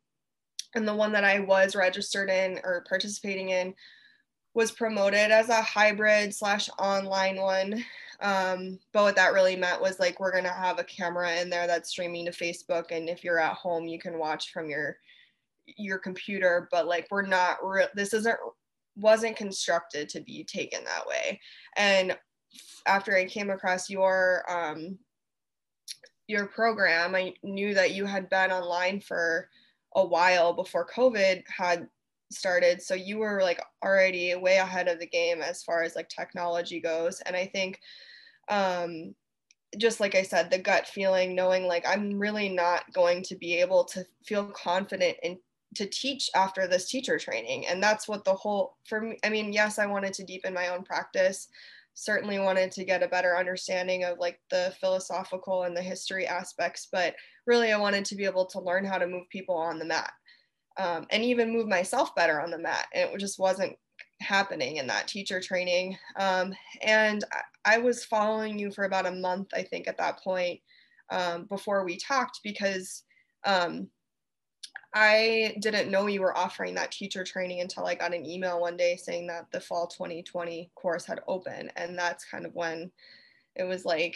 and 0.75 0.86
the 0.86 0.94
one 0.94 1.13
that 1.13 1.24
I 1.24 1.40
was 1.40 1.74
registered 1.74 2.30
in 2.30 2.60
or 2.66 2.84
participating 2.90 3.50
in 3.50 3.74
was 4.54 4.72
promoted 4.72 5.32
as 5.32 5.48
a 5.48 5.62
hybrid 5.62 6.36
slash 6.36 6.70
online 6.78 7.38
one. 7.38 7.82
Um, 8.24 8.80
but 8.94 9.03
what 9.03 9.15
that 9.18 9.34
really 9.34 9.58
meant 9.58 9.82
was 9.82 10.00
like 10.00 10.20
we're 10.20 10.34
gonna 10.34 10.50
have 10.50 10.80
a 10.80 10.84
camera 10.86 11.36
in 11.36 11.50
there 11.50 11.68
that's 11.68 11.89
streaming 11.89 12.25
to 12.25 12.32
Facebook, 12.32 12.86
and 12.92 13.10
if 13.10 13.24
you're 13.24 13.39
at 13.39 13.56
home, 13.56 13.86
you 13.86 14.00
can 14.00 14.18
watch 14.18 14.51
from 14.51 14.70
your 14.70 14.98
your 15.65 16.00
computer. 16.00 16.68
But 16.72 16.88
like 16.88 17.08
we're 17.12 17.27
not 17.27 17.58
re- 17.62 17.88
this 17.96 18.13
isn't 18.13 18.38
wasn't 18.96 19.36
constructed 19.36 20.08
to 20.10 20.22
be 20.22 20.44
taken 20.44 20.84
that 20.86 21.06
way. 21.06 21.39
And 21.75 22.18
after 22.86 23.15
I 23.15 23.25
came 23.25 23.50
across 23.50 23.89
your 23.89 24.44
um, 24.50 24.98
your 26.27 26.46
program, 26.48 27.15
I 27.15 27.34
knew 27.44 27.74
that 27.74 27.94
you 27.94 28.06
had 28.06 28.30
been 28.30 28.51
online 28.51 29.01
for 29.01 29.50
a 29.96 30.06
while 30.06 30.53
before 30.53 30.88
COVID 30.88 31.44
had 31.48 31.88
started. 32.32 32.82
So 32.82 32.96
you 32.96 33.18
were 33.18 33.42
like 33.44 33.62
already 33.84 34.34
way 34.36 34.58
ahead 34.58 34.88
of 34.88 35.00
the 35.00 35.08
game 35.08 35.42
as 35.42 35.63
far 35.63 35.84
as 35.84 35.96
like 35.96 36.10
technology 36.10 36.80
goes. 36.80 37.22
And 37.22 37.36
I 37.36 37.46
think 37.46 37.80
um, 38.50 39.15
just 39.77 40.00
like 40.00 40.15
I 40.15 40.23
said, 40.23 40.51
the 40.51 40.59
gut 40.59 40.88
feeling, 40.88 41.35
knowing 41.35 41.65
like 41.67 41.85
I'm 41.88 42.19
really 42.19 42.50
not 42.50 42.91
going 42.93 43.23
to 43.23 43.35
be 43.35 43.59
able 43.59 43.83
to 43.85 44.05
feel 44.25 44.45
confident 44.45 45.17
in 45.23 45.39
to 45.75 45.88
teach 45.88 46.29
after 46.35 46.67
this 46.67 46.88
teacher 46.88 47.17
training. 47.17 47.65
And 47.65 47.81
that's 47.81 48.07
what 48.07 48.23
the 48.23 48.33
whole 48.35 48.77
for 48.88 49.01
me, 49.01 49.17
I 49.23 49.29
mean, 49.29 49.51
yes, 49.51 49.79
I 49.79 49.88
wanted 49.88 50.13
to 50.13 50.23
deepen 50.23 50.53
my 50.53 50.67
own 50.67 50.83
practice 50.83 51.47
certainly 51.95 52.39
wanted 52.39 52.71
to 52.71 52.83
get 52.83 53.03
a 53.03 53.07
better 53.07 53.38
understanding 53.38 54.03
of 54.03 54.17
like 54.17 54.39
the 54.50 54.73
philosophical 54.79 55.63
and 55.63 55.77
the 55.77 55.81
history 55.81 56.25
aspects 56.25 56.88
but 56.91 57.15
really 57.45 57.71
i 57.71 57.77
wanted 57.77 58.03
to 58.03 58.15
be 58.15 58.25
able 58.25 58.45
to 58.45 58.59
learn 58.59 58.83
how 58.83 58.97
to 58.97 59.07
move 59.07 59.27
people 59.29 59.55
on 59.55 59.77
the 59.77 59.85
mat 59.85 60.12
um, 60.77 61.05
and 61.12 61.23
even 61.23 61.53
move 61.53 61.67
myself 61.67 62.15
better 62.15 62.41
on 62.41 62.50
the 62.50 62.57
mat 62.57 62.88
and 62.93 63.09
it 63.12 63.19
just 63.19 63.38
wasn't 63.38 63.75
happening 64.24 64.77
in 64.77 64.88
that 64.88 65.08
teacher 65.08 65.39
training 65.39 65.98
um, 66.20 66.53
and 66.82 67.24
I, 67.65 67.75
I, 67.75 67.77
was 67.77 68.06
following 68.06 68.58
you 68.58 68.72
for 68.72 68.86
about 68.86 69.06
a 69.06 69.12
month 69.12 69.50
i 69.53 69.62
think 69.62 69.88
at 69.88 69.98
that 69.98 70.20
point 70.20 70.60
um, 71.10 71.46
before 71.46 71.84
we 71.84 71.98
talked 71.98 72.39
because 72.44 73.03
um, 73.46 73.89
I 74.94 75.56
didn't 75.60 75.89
know 75.89 76.06
you 76.06 76.22
were 76.22 76.38
offering 76.38 76.75
that 76.75 76.92
teacher 76.92 77.24
training 77.24 77.62
until 77.62 77.86
I 77.86 77.96
got 77.96 78.13
an 78.13 78.25
email 78.25 78.62
one 78.62 78.77
day 78.77 78.96
saying 78.96 79.27
that 79.27 79.48
the 79.51 79.60
fall 79.60 79.88
2020 79.88 80.70
course 80.75 81.06
had 81.06 81.22
opened. 81.27 81.72
And 81.75 81.98
that's 81.98 82.25
kind 82.25 82.46
of 82.46 82.53
when 82.53 82.92
it 83.56 83.63
was 83.63 83.86
like, 83.86 84.15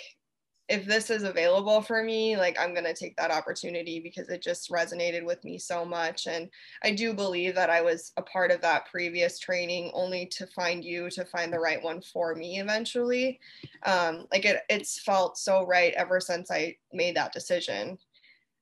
if 0.70 0.86
this 0.86 1.10
is 1.10 1.24
available 1.24 1.82
for 1.82 2.04
me, 2.04 2.36
like 2.36 2.60
I'm 2.60 2.74
going 2.74 2.86
to 2.86 2.94
take 2.94 3.16
that 3.16 3.32
opportunity 3.32 4.02
because 4.02 4.28
it 4.28 4.42
just 4.42 4.70
resonated 4.70 5.24
with 5.24 5.44
me 5.46 5.58
so 5.58 5.86
much. 5.86 6.28
And 6.28 6.50
I 6.84 6.92
do 6.92 7.14
believe 7.14 7.56
that 7.56 7.70
I 7.70 7.82
was 7.82 8.12
a 8.18 8.22
part 8.22 8.52
of 8.52 8.62
that 8.62 8.90
previous 8.92 9.40
training 9.40 9.92
only 9.94 10.26
to 10.26 10.46
find 10.48 10.84
you 10.84 11.10
to 11.12 11.24
find 11.24 11.54
the 11.54 11.60
right 11.60 11.82
one 11.82 12.02
for 12.02 12.36
me 12.36 12.60
eventually. 12.60 13.40
Um, 13.84 14.28
like 14.32 14.44
it, 14.44 14.62
it's 14.70 15.00
felt 15.02 15.38
so 15.38 15.66
right 15.66 15.94
ever 15.94 16.20
since 16.20 16.52
I 16.52 16.76
made 16.92 17.16
that 17.16 17.32
decision. 17.32 17.98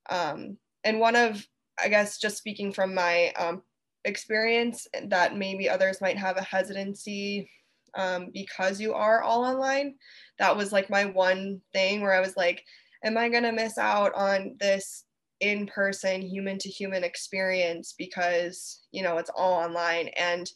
Um, 0.10 0.58
and 0.84 1.00
one 1.00 1.16
of 1.16 1.46
I 1.84 1.90
guess 1.90 2.20
just 2.20 2.38
speaking 2.38 2.72
from 2.72 2.94
my 2.94 3.34
um, 3.38 3.62
experience, 4.06 4.88
that 5.08 5.36
maybe 5.36 5.68
others 5.68 6.02
might 6.02 6.18
have 6.18 6.38
a 6.38 6.44
hesitancy 6.44 7.50
um, 7.96 8.30
because 8.34 8.80
you 8.80 8.94
are 8.94 9.22
all 9.22 9.44
online. 9.44 9.96
That 10.40 10.56
was 10.56 10.72
like 10.72 10.90
my 10.90 11.06
one 11.06 11.62
thing 11.74 12.02
where 12.02 12.14
I 12.14 12.22
was 12.22 12.36
like, 12.36 12.64
am 13.04 13.18
I 13.18 13.30
going 13.30 13.44
to 13.44 13.52
miss 13.52 13.78
out 13.78 14.14
on 14.16 14.56
this 14.60 15.06
in 15.42 15.68
person 15.68 16.22
human 16.22 16.58
to 16.58 16.70
human 16.70 17.04
experience 17.04 17.94
because 17.98 18.84
you 18.92 19.04
know 19.04 19.18
it's 19.18 19.32
all 19.36 19.54
online 19.54 20.08
and 20.18 20.50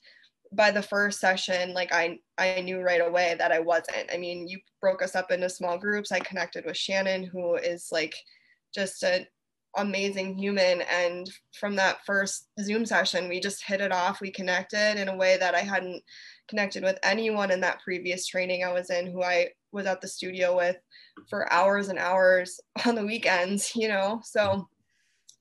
by 0.54 0.72
the 0.72 0.82
first 0.82 1.20
session 1.20 1.74
like 1.74 1.92
i 1.94 2.18
i 2.38 2.62
knew 2.62 2.80
right 2.80 3.02
away 3.06 3.36
that 3.38 3.52
i 3.52 3.60
wasn't 3.60 4.10
i 4.12 4.18
mean 4.18 4.48
you 4.48 4.58
broke 4.80 5.04
us 5.04 5.16
up 5.16 5.32
into 5.32 5.50
small 5.50 5.78
groups 5.78 6.12
i 6.12 6.20
connected 6.20 6.66
with 6.66 6.78
shannon 6.78 7.24
who 7.24 7.56
is 7.56 7.90
like 7.92 8.16
just 8.74 9.04
an 9.04 9.26
amazing 9.80 10.38
human. 10.38 10.82
And 10.82 11.30
from 11.60 11.76
that 11.76 12.06
first 12.06 12.48
zoom 12.62 12.86
session 12.86 13.30
we 13.30 13.40
just 13.40 13.64
hit 13.66 13.82
it 13.82 13.92
off. 13.92 14.22
We 14.22 14.32
connected 14.32 15.00
in 15.00 15.08
a 15.08 15.16
way 15.16 15.38
that 15.38 15.56
i 15.56 15.60
hadn't 15.60 16.04
connected 16.48 16.84
with 16.84 16.98
anyone 17.04 17.52
in 17.52 17.62
that 17.62 17.80
previous 17.84 18.26
training 18.26 18.64
i 18.64 18.72
was 18.72 18.90
in 18.90 19.12
who 19.12 19.22
i 19.22 19.50
was 19.72 19.86
at 19.86 20.02
the 20.02 20.08
studio 20.08 20.56
with 20.56 20.78
for 21.30 21.52
hours 21.54 21.90
and 21.90 22.00
hours 22.00 22.60
on 22.88 22.96
the 22.96 23.06
weekends 23.06 23.76
you 23.76 23.88
know? 23.88 24.22
So 24.24 24.68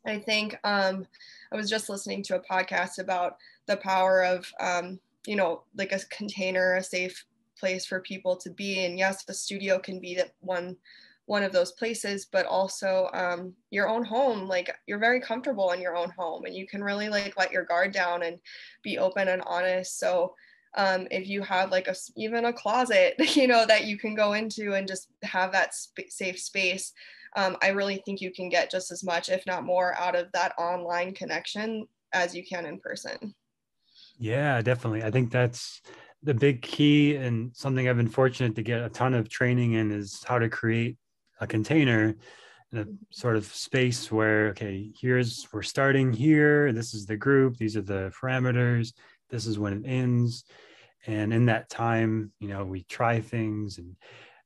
i 0.07 0.19
think 0.19 0.57
um, 0.65 1.07
i 1.53 1.57
was 1.57 1.71
just 1.71 1.89
listening 1.89 2.23
to 2.25 2.37
a 2.37 2.43
podcast 2.43 2.99
about 2.99 3.37
the 3.67 3.77
power 3.79 4.23
of 4.23 4.47
um, 4.61 4.99
you 5.27 5.37
know 5.37 5.63
like 5.77 5.93
a 5.93 6.01
container 6.11 6.77
a 6.77 6.83
safe 6.83 7.25
place 7.59 7.85
for 7.85 8.01
people 8.01 8.37
to 8.37 8.51
be. 8.51 8.85
And 8.85 8.99
yes 8.99 9.25
the 9.25 9.35
studio 9.35 9.79
can 9.79 10.01
be 10.01 10.15
that 10.17 10.33
one 10.41 10.77
one 11.29 11.43
of 11.43 11.53
those 11.53 11.73
places 11.73 12.27
but 12.33 12.47
also 12.47 13.11
um, 13.13 13.53
your 13.71 13.89
own 13.89 14.03
home 14.03 14.49
like 14.49 14.75
you're 14.87 14.99
very 14.99 15.21
comfortable 15.21 15.73
in 15.73 15.81
your 15.81 15.97
own 15.97 16.11
home 16.19 16.45
and 16.45 16.55
you 16.55 16.67
can 16.67 16.83
really 16.83 17.09
like 17.09 17.39
let 17.39 17.53
your 17.53 17.65
guard 17.65 17.93
down 17.93 18.23
and 18.23 18.39
be 18.83 18.99
open 18.99 19.29
and 19.29 19.43
honest. 19.47 19.99
So 19.99 20.35
um, 20.77 21.07
if 21.11 21.29
you 21.29 21.43
have 21.43 21.71
like 21.71 21.87
a 21.87 21.95
even 22.17 22.47
a 22.47 22.53
closet 22.53 23.15
you 23.37 23.47
know 23.47 23.67
that 23.67 23.85
you 23.85 23.99
can 23.99 24.15
go 24.15 24.33
into 24.33 24.75
and 24.75 24.89
just 24.89 25.09
have 25.23 25.53
that 25.53 25.75
sp- 25.75 26.09
safe 26.09 26.39
space 26.39 26.93
um, 27.37 27.57
i 27.63 27.69
really 27.69 28.03
think 28.05 28.21
you 28.21 28.31
can 28.31 28.51
get 28.51 28.71
just 28.71 28.91
as 28.91 29.03
much 29.03 29.31
if 29.31 29.47
not 29.47 29.65
more 29.65 29.95
out 29.99 30.15
of 30.15 30.31
that 30.33 30.53
online 30.59 31.15
connection 31.15 31.87
as 32.13 32.35
you 32.35 32.45
can 32.45 32.67
in 32.67 32.79
person. 32.79 33.35
Yeah 34.19 34.61
definitely. 34.63 35.03
I 35.03 35.11
think 35.11 35.31
that's 35.31 35.81
the 36.23 36.35
big 36.35 36.63
key 36.63 37.15
and 37.15 37.55
something 37.55 37.89
i've 37.89 37.97
been 37.97 38.09
fortunate 38.09 38.57
to 38.57 38.63
get 38.63 38.83
a 38.83 38.89
ton 38.89 39.15
of 39.15 39.29
training 39.29 39.75
in 39.75 39.93
is 39.93 40.25
how 40.27 40.37
to 40.37 40.49
create 40.49 40.97
a 41.41 41.47
container 41.47 42.15
in 42.73 42.79
a 42.79 42.87
sort 43.11 43.37
of 43.37 43.45
space 43.47 44.13
where 44.13 44.49
okay 44.49 44.91
here's 45.01 45.49
we're 45.53 45.63
starting 45.63 46.13
here 46.13 46.73
this 46.73 46.93
is 46.95 47.07
the 47.07 47.17
group 47.17 47.57
these 47.57 47.77
are 47.77 47.83
the 47.83 48.13
parameters 48.21 48.93
this 49.31 49.47
is 49.47 49.59
when 49.59 49.85
it 49.85 49.89
ends. 49.89 50.45
And 51.07 51.33
in 51.33 51.47
that 51.47 51.71
time 51.71 52.33
you 52.41 52.49
know 52.49 52.65
we 52.65 52.83
try 52.85 53.21
things 53.21 53.79
and 53.79 53.97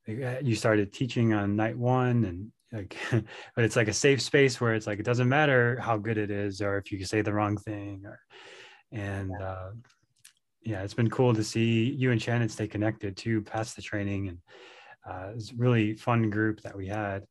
uh, 0.07 0.39
you 0.41 0.55
started 0.55 0.93
teaching 0.93 1.33
on 1.33 1.55
night 1.55 1.77
one 1.77 2.25
and 2.25 2.51
like 2.71 2.97
but 3.55 3.63
it's 3.63 3.75
like 3.75 3.87
a 3.87 3.93
safe 3.93 4.21
space 4.21 4.59
where 4.59 4.73
it's 4.73 4.87
like 4.87 4.99
it 4.99 5.05
doesn't 5.05 5.29
matter 5.29 5.79
how 5.79 5.97
good 5.97 6.17
it 6.17 6.31
is 6.31 6.61
or 6.61 6.77
if 6.77 6.91
you 6.91 7.03
say 7.05 7.21
the 7.21 7.33
wrong 7.33 7.57
thing 7.57 8.03
or 8.05 8.19
and 8.91 9.31
uh, 9.41 9.69
yeah 10.61 10.83
it's 10.83 10.93
been 10.93 11.09
cool 11.09 11.33
to 11.33 11.43
see 11.43 11.89
you 11.91 12.11
and 12.11 12.21
shannon 12.21 12.49
stay 12.49 12.67
connected 12.67 13.15
too 13.15 13.41
past 13.41 13.75
the 13.75 13.81
training 13.81 14.27
and 14.27 14.37
uh, 15.09 15.31
it's 15.35 15.51
a 15.51 15.55
really 15.55 15.95
fun 15.95 16.29
group 16.29 16.61
that 16.61 16.75
we 16.75 16.87
had 16.87 17.25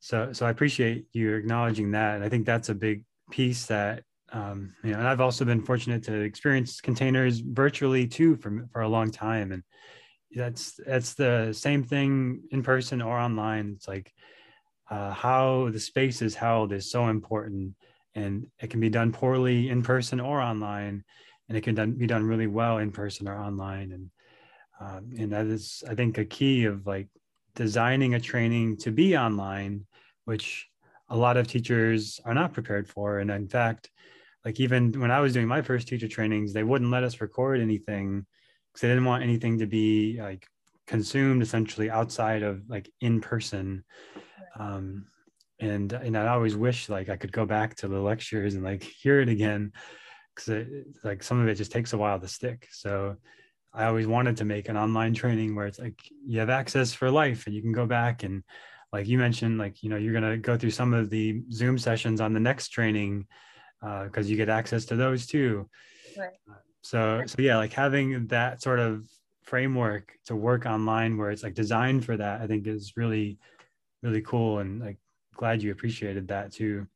so 0.00 0.32
so 0.32 0.46
i 0.46 0.50
appreciate 0.50 1.06
you 1.12 1.34
acknowledging 1.34 1.92
that 1.92 2.16
and 2.16 2.24
i 2.24 2.28
think 2.28 2.46
that's 2.46 2.68
a 2.68 2.74
big 2.74 3.04
piece 3.30 3.66
that 3.66 4.02
um, 4.32 4.72
you 4.82 4.92
know, 4.92 4.98
and 4.98 5.06
I've 5.06 5.20
also 5.20 5.44
been 5.44 5.62
fortunate 5.62 6.02
to 6.04 6.20
experience 6.20 6.80
containers 6.80 7.40
virtually 7.40 8.06
too 8.06 8.36
for 8.36 8.66
for 8.72 8.80
a 8.80 8.88
long 8.88 9.10
time, 9.10 9.52
and 9.52 9.62
that's 10.34 10.80
that's 10.86 11.14
the 11.14 11.52
same 11.52 11.84
thing 11.84 12.42
in 12.50 12.62
person 12.62 13.02
or 13.02 13.18
online. 13.18 13.74
It's 13.76 13.86
like 13.86 14.12
uh, 14.90 15.12
how 15.12 15.68
the 15.70 15.80
space 15.80 16.22
is 16.22 16.34
held 16.34 16.72
is 16.72 16.90
so 16.90 17.08
important, 17.08 17.74
and 18.14 18.46
it 18.58 18.70
can 18.70 18.80
be 18.80 18.88
done 18.88 19.12
poorly 19.12 19.68
in 19.68 19.82
person 19.82 20.18
or 20.18 20.40
online, 20.40 21.04
and 21.48 21.58
it 21.58 21.60
can 21.60 21.74
done, 21.74 21.92
be 21.92 22.06
done 22.06 22.24
really 22.24 22.46
well 22.46 22.78
in 22.78 22.90
person 22.90 23.28
or 23.28 23.36
online, 23.36 23.92
and 23.92 24.10
um, 24.80 25.10
and 25.18 25.32
that 25.32 25.46
is 25.46 25.84
I 25.88 25.94
think 25.94 26.16
a 26.16 26.24
key 26.24 26.64
of 26.64 26.86
like 26.86 27.08
designing 27.54 28.14
a 28.14 28.20
training 28.20 28.78
to 28.78 28.90
be 28.90 29.16
online, 29.16 29.86
which 30.24 30.68
a 31.08 31.16
lot 31.16 31.36
of 31.36 31.46
teachers 31.46 32.20
are 32.24 32.34
not 32.34 32.52
prepared 32.52 32.88
for, 32.88 33.18
and 33.18 33.30
in 33.30 33.48
fact 33.48 33.90
like 34.44 34.58
even 34.58 34.92
when 35.00 35.10
I 35.10 35.20
was 35.20 35.32
doing 35.32 35.46
my 35.46 35.62
first 35.62 35.88
teacher 35.88 36.08
trainings, 36.08 36.52
they 36.52 36.64
wouldn't 36.64 36.90
let 36.90 37.04
us 37.04 37.20
record 37.20 37.60
anything 37.60 38.26
because 38.68 38.80
they 38.80 38.88
didn't 38.88 39.04
want 39.04 39.22
anything 39.22 39.58
to 39.58 39.66
be 39.66 40.18
like 40.20 40.46
consumed 40.86 41.42
essentially 41.42 41.90
outside 41.90 42.42
of 42.42 42.68
like 42.68 42.90
in 43.00 43.20
person. 43.20 43.84
Um, 44.58 45.06
and 45.60 45.92
and 45.92 46.16
I 46.16 46.28
always 46.28 46.56
wish 46.56 46.88
like 46.88 47.08
I 47.08 47.16
could 47.16 47.32
go 47.32 47.46
back 47.46 47.76
to 47.76 47.88
the 47.88 48.00
lectures 48.00 48.54
and 48.54 48.64
like 48.64 48.82
hear 48.82 49.20
it 49.20 49.28
again 49.28 49.72
because 50.34 50.66
like 51.04 51.22
some 51.22 51.40
of 51.40 51.46
it 51.46 51.54
just 51.54 51.70
takes 51.70 51.92
a 51.92 51.98
while 51.98 52.18
to 52.18 52.26
stick. 52.26 52.66
So 52.72 53.16
I 53.74 53.84
always 53.84 54.06
wanted 54.06 54.36
to 54.38 54.44
make 54.44 54.68
an 54.68 54.76
online 54.76 55.14
training 55.14 55.54
where 55.54 55.66
it's 55.66 55.78
like 55.78 55.98
you 56.26 56.38
have 56.40 56.50
access 56.50 56.92
for 56.92 57.10
life 57.10 57.46
and 57.46 57.54
you 57.54 57.62
can 57.62 57.72
go 57.72 57.86
back 57.86 58.22
and 58.22 58.42
like 58.92 59.06
you 59.06 59.16
mentioned 59.16 59.58
like 59.58 59.82
you 59.82 59.88
know 59.88 59.96
you're 59.96 60.12
going 60.12 60.30
to 60.30 60.36
go 60.36 60.56
through 60.58 60.70
some 60.70 60.92
of 60.92 61.08
the 61.08 61.42
zoom 61.50 61.78
sessions 61.78 62.20
on 62.20 62.34
the 62.34 62.40
next 62.40 62.68
training 62.68 63.26
because 63.80 64.26
uh, 64.26 64.28
you 64.28 64.36
get 64.36 64.48
access 64.48 64.84
to 64.86 64.96
those 64.96 65.26
too. 65.26 65.68
Right. 66.16 66.34
Uh, 66.50 66.54
so 66.82 67.22
so 67.26 67.36
yeah, 67.40 67.56
like 67.56 67.72
having 67.72 68.26
that 68.28 68.62
sort 68.62 68.78
of 68.78 69.06
framework 69.42 70.12
to 70.26 70.36
work 70.36 70.66
online 70.66 71.16
where 71.16 71.30
it's 71.30 71.42
like 71.42 71.54
designed 71.54 72.04
for 72.04 72.16
that, 72.16 72.42
I 72.42 72.46
think 72.46 72.66
is 72.66 72.92
really 72.96 73.38
really 74.02 74.22
cool 74.22 74.58
and 74.58 74.80
like 74.80 74.98
glad 75.34 75.62
you 75.62 75.72
appreciated 75.72 76.28
that 76.28 76.52
too. 76.52 76.86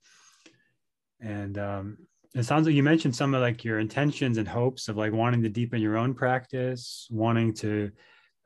And 1.20 1.56
um, 1.56 1.98
it 2.36 2.44
sounds 2.44 2.66
like 2.66 2.74
you 2.74 2.82
mentioned 2.82 3.16
some 3.16 3.34
of 3.34 3.40
like 3.40 3.64
your 3.64 3.78
intentions 3.78 4.38
and 4.38 4.46
hopes 4.46 4.88
of 4.88 4.96
like 4.96 5.12
wanting 5.12 5.42
to 5.42 5.48
deepen 5.48 5.80
your 5.80 5.96
own 5.96 6.14
practice, 6.14 7.08
wanting 7.10 7.54
to 7.54 7.90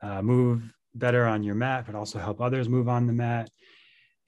uh, 0.01 0.21
move 0.21 0.63
better 0.95 1.25
on 1.25 1.43
your 1.43 1.55
mat, 1.55 1.85
but 1.85 1.95
also 1.95 2.17
help 2.17 2.39
others 2.41 2.69
move 2.69 2.87
on 2.87 3.05
the 3.05 3.13
mat. 3.13 3.49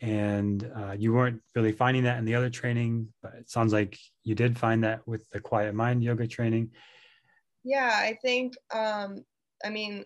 And 0.02 0.70
uh, 0.76 0.96
you 0.98 1.14
weren't 1.14 1.42
really 1.56 1.72
finding 1.72 2.04
that 2.04 2.18
in 2.18 2.26
the 2.26 2.36
other 2.36 2.50
training 2.50 3.08
but 3.22 3.34
it 3.36 3.50
sounds 3.50 3.72
like 3.72 3.98
you 4.24 4.36
did 4.36 4.60
find 4.60 4.84
that 4.84 5.08
with 5.08 5.28
the 5.30 5.40
quiet 5.40 5.74
mind 5.74 6.04
yoga 6.04 6.28
training. 6.28 6.72
Yeah 7.64 7.92
i 7.94 8.18
think 8.22 8.56
um 8.74 9.24
i 9.64 9.70
mean 9.70 10.04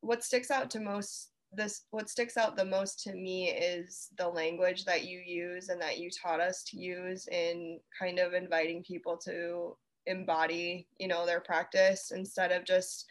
what 0.00 0.24
sticks 0.24 0.50
out 0.50 0.70
to 0.70 0.80
most 0.80 1.30
this 1.52 1.82
what 1.90 2.10
sticks 2.10 2.36
out 2.36 2.56
the 2.56 2.64
most 2.64 3.00
to 3.02 3.14
me 3.14 3.50
is 3.50 4.08
the 4.18 4.28
language 4.28 4.84
that 4.84 5.06
you 5.06 5.18
use 5.18 5.70
and 5.70 5.80
that 5.80 5.98
you 5.98 6.10
taught 6.10 6.40
us 6.40 6.62
to 6.62 6.78
use 6.78 7.26
in 7.28 7.80
kind 7.98 8.18
of 8.18 8.34
inviting 8.34 8.82
people 8.82 9.16
to 9.16 9.76
embody 10.06 10.86
you 10.98 11.08
know 11.08 11.26
their 11.26 11.40
practice 11.40 12.12
instead 12.14 12.52
of 12.52 12.64
just 12.64 13.06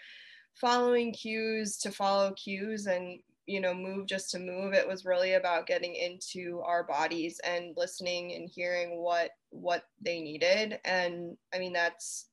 following 0.56 1.14
cues 1.14 1.78
to 1.78 1.92
follow 1.92 2.32
cues 2.34 2.88
and 2.88 3.20
you 3.48 3.62
know 3.62 3.74
move 3.74 4.06
just 4.06 4.30
to 4.32 4.40
move. 4.40 4.74
It 4.74 4.88
was 4.88 5.06
really 5.06 5.34
about 5.34 5.68
getting 5.68 5.96
into 5.96 6.62
our 6.66 6.84
bodies 6.84 7.40
and 7.44 7.74
listening 7.78 8.34
and 8.34 8.50
hearing 8.50 8.98
what 9.02 9.32
what 9.50 9.84
they 10.02 10.20
needed. 10.20 10.80
And 10.86 11.38
i 11.54 11.60
mean 11.60 11.74
that's 11.74 12.28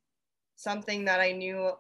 something 0.56 1.04
that 1.04 1.20
i 1.20 1.32
knew 1.32 1.72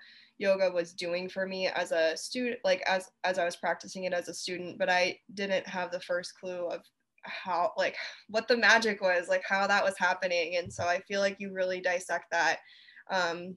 yoga 0.44 0.70
was 0.70 0.92
doing 0.92 1.28
for 1.28 1.46
me 1.46 1.68
as 1.68 1.90
a 1.90 2.16
student 2.16 2.58
like 2.64 2.82
as 2.86 3.10
as 3.24 3.38
i 3.38 3.44
was 3.44 3.56
practicing 3.56 4.04
it 4.04 4.12
as 4.12 4.28
a 4.28 4.34
student 4.34 4.78
but 4.78 4.90
i 4.90 5.18
didn't 5.34 5.66
have 5.66 5.90
the 5.90 6.00
first 6.00 6.38
clue 6.38 6.66
of 6.66 6.82
how 7.24 7.72
like 7.76 7.96
what 8.28 8.46
the 8.48 8.56
magic 8.56 9.00
was 9.00 9.28
like 9.28 9.42
how 9.48 9.66
that 9.66 9.84
was 9.84 9.98
happening. 9.98 10.56
And 10.56 10.72
so 10.72 10.84
i 10.84 11.00
feel 11.00 11.20
like 11.20 11.36
you 11.38 11.52
really 11.52 11.80
dissect 11.80 12.30
that 12.30 12.58
um 13.10 13.56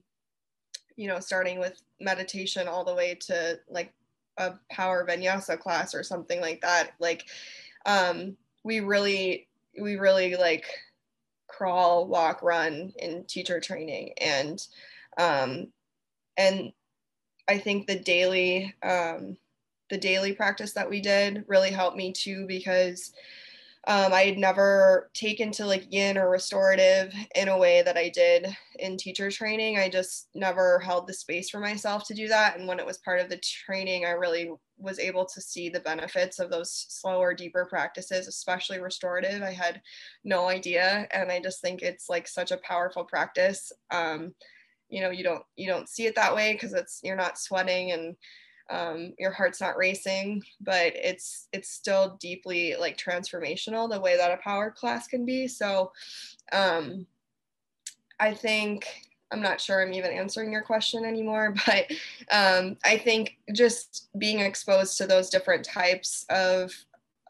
you 0.96 1.06
know 1.06 1.20
starting 1.20 1.58
with 1.58 1.80
meditation 2.00 2.68
all 2.68 2.84
the 2.84 2.94
way 2.94 3.14
to 3.26 3.58
like 3.68 3.92
a 4.38 4.54
power 4.70 5.06
vinyasa 5.06 5.58
class 5.58 5.94
or 5.94 6.02
something 6.02 6.40
like 6.40 6.60
that. 6.60 6.92
Like 6.98 7.26
um 7.86 8.36
we 8.64 8.80
really 8.80 9.48
we 9.80 9.96
really 9.96 10.36
like 10.36 10.66
crawl 11.48 12.06
walk 12.06 12.42
run 12.42 12.92
in 12.98 13.24
teacher 13.24 13.60
training. 13.60 14.12
And 14.20 14.64
um 15.18 15.68
and 16.36 16.72
i 17.48 17.58
think 17.58 17.86
the 17.86 17.98
daily 17.98 18.74
um 18.82 19.36
the 19.90 19.98
daily 19.98 20.32
practice 20.32 20.72
that 20.72 20.88
we 20.88 21.00
did 21.00 21.44
really 21.48 21.70
helped 21.70 21.96
me 21.96 22.12
too 22.12 22.46
because 22.46 23.12
um, 23.86 24.12
I 24.12 24.24
had 24.24 24.36
never 24.36 25.10
taken 25.14 25.50
to 25.52 25.64
like 25.64 25.90
yin 25.90 26.18
or 26.18 26.28
restorative 26.28 27.14
in 27.34 27.48
a 27.48 27.56
way 27.56 27.80
that 27.80 27.96
I 27.96 28.10
did 28.10 28.46
in 28.78 28.98
teacher 28.98 29.30
training. 29.30 29.78
I 29.78 29.88
just 29.88 30.28
never 30.34 30.78
held 30.80 31.06
the 31.06 31.14
space 31.14 31.48
for 31.48 31.58
myself 31.58 32.06
to 32.08 32.14
do 32.14 32.28
that. 32.28 32.58
And 32.58 32.68
when 32.68 32.80
it 32.80 32.84
was 32.84 32.98
part 32.98 33.18
of 33.18 33.30
the 33.30 33.38
training, 33.38 34.04
I 34.04 34.10
really 34.10 34.52
was 34.76 34.98
able 34.98 35.24
to 35.24 35.40
see 35.40 35.70
the 35.70 35.80
benefits 35.80 36.38
of 36.38 36.50
those 36.50 36.86
slower, 36.90 37.32
deeper 37.32 37.64
practices, 37.64 38.28
especially 38.28 38.78
restorative. 38.78 39.42
I 39.42 39.52
had 39.52 39.80
no 40.22 40.48
idea. 40.48 41.08
And 41.10 41.32
I 41.32 41.40
just 41.40 41.62
think 41.62 41.80
it's 41.80 42.10
like 42.10 42.28
such 42.28 42.50
a 42.50 42.58
powerful 42.58 43.04
practice. 43.04 43.72
Um, 43.90 44.34
you 44.88 45.00
know, 45.00 45.10
you 45.10 45.24
don't 45.24 45.42
you 45.56 45.66
don't 45.66 45.88
see 45.88 46.06
it 46.06 46.14
that 46.14 46.34
way 46.34 46.52
because 46.52 46.74
it's 46.74 47.00
you're 47.02 47.16
not 47.16 47.38
sweating 47.38 47.92
and 47.92 48.16
um, 48.70 49.14
your 49.18 49.32
heart's 49.32 49.62
not 49.62 49.78
racing 49.78 50.42
but 50.60 50.92
it's 50.94 51.48
it's 51.52 51.70
still 51.70 52.18
deeply 52.20 52.74
like 52.78 52.98
transformational 52.98 53.90
the 53.90 54.00
way 54.00 54.16
that 54.16 54.30
a 54.30 54.36
power 54.42 54.70
class 54.70 55.06
can 55.06 55.24
be. 55.24 55.48
So 55.48 55.90
um, 56.52 57.06
i 58.20 58.32
think 58.32 58.86
i'm 59.30 59.40
not 59.40 59.60
sure 59.60 59.82
i'm 59.82 59.92
even 59.92 60.10
answering 60.10 60.52
your 60.52 60.62
question 60.62 61.04
anymore 61.04 61.54
but 61.66 61.90
um, 62.30 62.76
i 62.84 62.96
think 62.96 63.36
just 63.54 64.08
being 64.18 64.40
exposed 64.40 64.96
to 64.98 65.06
those 65.06 65.30
different 65.30 65.64
types 65.64 66.24
of 66.30 66.72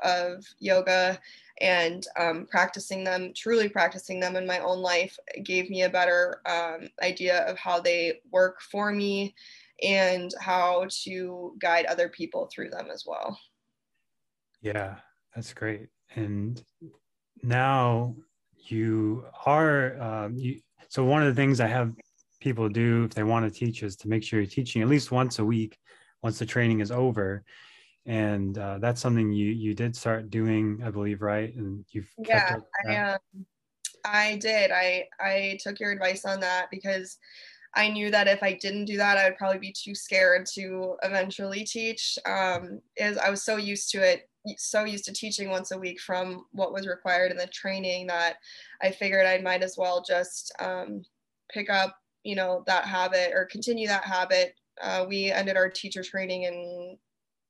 of 0.02 0.44
yoga 0.60 1.18
and 1.60 2.06
um, 2.18 2.46
practicing 2.50 3.04
them, 3.04 3.32
truly 3.34 3.68
practicing 3.68 4.20
them 4.20 4.36
in 4.36 4.46
my 4.46 4.60
own 4.60 4.78
life, 4.78 5.18
gave 5.44 5.70
me 5.70 5.82
a 5.82 5.90
better 5.90 6.40
um, 6.46 6.88
idea 7.02 7.44
of 7.46 7.58
how 7.58 7.80
they 7.80 8.20
work 8.30 8.60
for 8.60 8.92
me 8.92 9.34
and 9.82 10.32
how 10.40 10.86
to 11.04 11.56
guide 11.60 11.86
other 11.86 12.08
people 12.08 12.48
through 12.52 12.70
them 12.70 12.88
as 12.92 13.04
well. 13.06 13.38
Yeah, 14.60 14.96
that's 15.34 15.52
great. 15.52 15.88
And 16.16 16.62
now 17.42 18.16
you 18.56 19.24
are, 19.46 20.00
um, 20.00 20.36
you, 20.36 20.60
so 20.88 21.04
one 21.04 21.22
of 21.22 21.28
the 21.28 21.40
things 21.40 21.60
I 21.60 21.68
have 21.68 21.92
people 22.40 22.68
do 22.68 23.04
if 23.04 23.14
they 23.14 23.22
want 23.24 23.52
to 23.52 23.58
teach 23.58 23.82
is 23.82 23.96
to 23.96 24.08
make 24.08 24.22
sure 24.22 24.40
you're 24.40 24.48
teaching 24.48 24.82
at 24.82 24.88
least 24.88 25.10
once 25.10 25.38
a 25.38 25.44
week 25.44 25.76
once 26.22 26.38
the 26.38 26.46
training 26.46 26.80
is 26.80 26.90
over 26.90 27.44
and 28.08 28.58
uh, 28.58 28.78
that's 28.78 29.00
something 29.00 29.32
you 29.32 29.50
you 29.50 29.74
did 29.74 29.94
start 29.94 30.30
doing 30.30 30.80
i 30.84 30.90
believe 30.90 31.22
right? 31.22 31.54
And 31.54 31.84
you've 31.90 32.10
yeah 32.18 32.56
i 32.86 32.96
um, 32.96 33.18
i 34.04 34.36
did. 34.36 34.70
I 34.70 35.04
i 35.20 35.58
took 35.62 35.78
your 35.80 35.92
advice 35.92 36.24
on 36.24 36.40
that 36.40 36.66
because 36.70 37.18
i 37.74 37.88
knew 37.88 38.10
that 38.10 38.26
if 38.26 38.42
i 38.42 38.54
didn't 38.54 38.86
do 38.86 38.96
that 38.96 39.18
i 39.18 39.28
would 39.28 39.36
probably 39.36 39.58
be 39.58 39.72
too 39.72 39.94
scared 39.94 40.46
to 40.54 40.96
eventually 41.02 41.64
teach 41.64 42.18
um 42.24 42.80
is 42.96 43.18
i 43.18 43.28
was 43.28 43.44
so 43.44 43.56
used 43.56 43.90
to 43.90 43.98
it 43.98 44.28
so 44.56 44.84
used 44.84 45.04
to 45.04 45.12
teaching 45.12 45.50
once 45.50 45.70
a 45.72 45.78
week 45.78 46.00
from 46.00 46.46
what 46.52 46.72
was 46.72 46.86
required 46.86 47.30
in 47.30 47.36
the 47.36 47.46
training 47.48 48.06
that 48.06 48.36
i 48.82 48.90
figured 48.90 49.26
i 49.26 49.38
might 49.38 49.62
as 49.62 49.76
well 49.76 50.02
just 50.02 50.50
um, 50.60 51.02
pick 51.52 51.68
up 51.68 51.94
you 52.28 52.34
know 52.34 52.62
that 52.66 52.84
habit 52.84 53.32
or 53.34 53.46
continue 53.46 53.88
that 53.88 54.04
habit. 54.04 54.54
Uh, 54.82 55.06
we 55.08 55.30
ended 55.30 55.56
our 55.56 55.68
teacher 55.68 56.02
training 56.02 56.42
in 56.44 56.98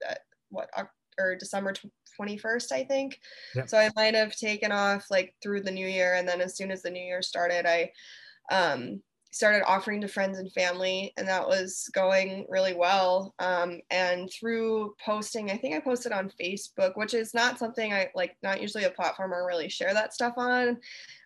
uh, 0.09 0.15
what 0.51 0.71
or 1.19 1.35
December 1.35 1.75
21st, 2.21 2.73
I 2.73 2.85
think. 2.85 3.19
Yep. 3.55 3.69
So 3.69 3.79
I 3.79 3.91
might 3.97 4.15
have 4.15 4.37
taken 4.37 4.73
off 4.73 5.07
like 5.11 5.35
through 5.43 5.63
the 5.63 5.71
new 5.71 5.87
year. 5.87 6.15
And 6.15 6.29
then 6.29 6.41
as 6.41 6.57
soon 6.57 6.71
as 6.71 6.83
the 6.83 6.91
new 6.91 7.03
year 7.03 7.23
started, 7.23 7.67
I 7.67 7.91
um, 8.51 9.03
started 9.31 9.63
offering 9.67 10.01
to 10.01 10.09
friends 10.09 10.39
and 10.39 10.51
family, 10.53 11.13
and 11.17 11.29
that 11.29 11.47
was 11.47 11.91
going 11.95 12.47
really 12.49 12.75
well. 12.75 13.35
Um, 13.39 13.81
and 13.91 14.31
through 14.33 14.95
posting, 15.05 15.51
I 15.51 15.57
think 15.57 15.75
I 15.75 15.81
posted 15.81 16.13
on 16.13 16.33
Facebook, 16.41 16.93
which 16.97 17.15
is 17.15 17.35
not 17.35 17.59
something 17.59 17.93
I 17.93 18.09
like, 18.15 18.37
not 18.43 18.61
usually 18.61 18.85
a 18.85 18.91
platform 18.91 19.33
I 19.33 19.39
really 19.39 19.69
share 19.69 19.93
that 19.93 20.15
stuff 20.15 20.35
on, 20.37 20.79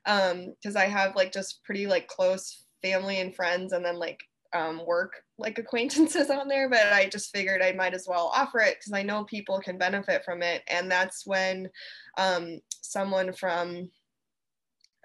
because 0.05 0.77
um, 0.77 0.77
I 0.77 0.87
have 0.87 1.17
like 1.17 1.33
just 1.33 1.63
pretty 1.65 1.87
like 1.87 2.09
close 2.09 2.65
family 2.83 3.21
and 3.21 3.35
friends, 3.35 3.73
and 3.73 3.85
then 3.85 3.99
like 3.99 4.21
um, 4.53 4.85
work 4.85 5.23
like 5.43 5.59
acquaintances 5.59 6.31
on 6.31 6.49
there, 6.49 6.69
but 6.69 6.93
I 6.93 7.09
just 7.09 7.35
figured 7.35 7.63
I 7.63 7.73
might 7.73 7.95
as 7.95 8.07
well 8.09 8.31
offer 8.35 8.61
it 8.61 8.79
because 8.79 8.93
I 8.93 9.03
know 9.03 9.25
people 9.25 9.61
can 9.61 9.77
benefit 9.77 10.25
from 10.25 10.43
it. 10.43 10.63
And 10.69 10.91
that's 10.91 11.27
when 11.27 11.69
um, 12.17 12.61
someone 12.81 13.33
from 13.33 13.91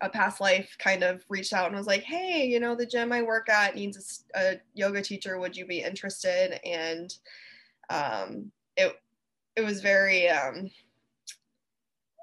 a 0.01 0.09
past 0.09 0.39
life 0.39 0.75
kind 0.77 1.03
of 1.03 1.23
reached 1.27 1.53
out 1.53 1.67
and 1.67 1.75
was 1.75 1.87
like, 1.87 2.03
hey, 2.03 2.45
you 2.45 2.59
know, 2.59 2.75
the 2.75 2.85
gym 2.85 3.11
I 3.11 3.23
work 3.23 3.49
at 3.49 3.75
needs 3.75 4.23
a, 4.35 4.39
a 4.39 4.55
yoga 4.73 5.01
teacher. 5.01 5.39
Would 5.39 5.57
you 5.57 5.65
be 5.65 5.81
interested? 5.81 6.59
And 6.65 7.13
um, 7.89 8.51
it, 8.75 8.95
it 9.55 9.61
was 9.61 9.81
very, 9.81 10.29
um, 10.29 10.69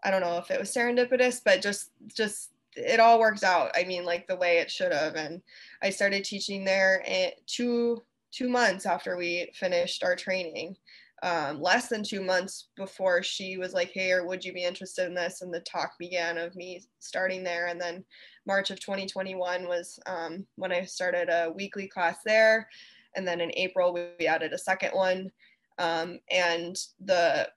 I 0.05 0.11
don't 0.11 0.21
know 0.21 0.39
if 0.39 0.51
it 0.51 0.61
was 0.61 0.73
serendipitous, 0.73 1.41
but 1.45 1.63
just, 1.63 1.91
just 2.15 2.51
it 2.77 3.01
all 3.01 3.19
works 3.19 3.43
out. 3.43 3.71
I 3.75 3.85
mean, 3.85 4.05
like 4.05 4.27
the 4.27 4.37
way 4.37 4.59
it 4.59 4.71
should 4.71 4.93
have. 4.93 5.15
And 5.15 5.43
I 5.83 5.91
started 5.91 6.25
teaching 6.25 6.65
there 6.65 7.05
two 7.47 8.03
two 8.33 8.49
months 8.49 8.85
after 8.85 9.17
we 9.17 9.51
finished 9.55 10.03
our 10.03 10.17
training. 10.17 10.77
Um, 11.23 11.63
less 11.63 11.89
than 11.89 12.03
two 12.03 12.23
months 12.23 12.69
before 12.77 13.23
she 13.23 13.57
was 13.57 13.73
like, 13.73 13.93
"Hey, 13.93 14.13
or 14.13 14.27
would 14.27 14.45
you 14.45 14.53
be 14.53 14.65
interested 14.65 15.07
in 15.07 15.15
this?" 15.15 15.41
And 15.41 15.55
the 15.55 15.61
talk 15.61 15.93
began 15.99 16.37
of 16.37 16.55
me 16.55 16.83
starting 16.99 17.43
there. 17.43 17.67
And 17.69 17.81
then 17.81 18.05
March 18.47 18.71
of 18.71 18.81
2021 18.81 19.67
was 19.67 19.99
um, 20.07 20.47
when 20.57 20.73
I 20.73 20.85
started 20.85 21.29
a 21.31 21.51
weekly 21.53 21.89
class 21.89 22.19
there. 22.25 22.69
And 23.17 23.27
then 23.27 23.41
in 23.41 23.53
April 23.55 23.95
we 23.95 24.27
added 24.27 24.53
a 24.53 24.59
second 24.59 24.91
one. 24.91 25.31
Um, 25.79 26.19
and 26.31 26.77
the 27.05 27.49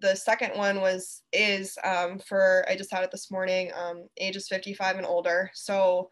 the 0.00 0.14
second 0.14 0.56
one 0.56 0.80
was 0.80 1.22
is 1.32 1.78
um, 1.84 2.18
for 2.18 2.64
I 2.68 2.76
just 2.76 2.92
had 2.92 3.04
it 3.04 3.10
this 3.10 3.30
morning, 3.30 3.70
um, 3.74 4.08
ages 4.18 4.48
55 4.48 4.96
and 4.96 5.06
older. 5.06 5.50
So 5.54 6.10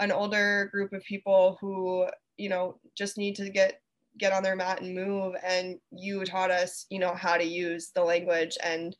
an 0.00 0.12
older 0.12 0.68
group 0.72 0.92
of 0.92 1.02
people 1.04 1.58
who 1.60 2.06
you 2.36 2.48
know 2.48 2.78
just 2.96 3.18
need 3.18 3.36
to 3.36 3.50
get 3.50 3.80
get 4.18 4.32
on 4.32 4.42
their 4.42 4.56
mat 4.56 4.82
and 4.82 4.94
move. 4.94 5.34
And 5.42 5.78
you 5.90 6.24
taught 6.24 6.50
us, 6.50 6.86
you 6.90 6.98
know, 6.98 7.14
how 7.14 7.36
to 7.36 7.44
use 7.44 7.90
the 7.94 8.04
language 8.04 8.58
and 8.62 8.94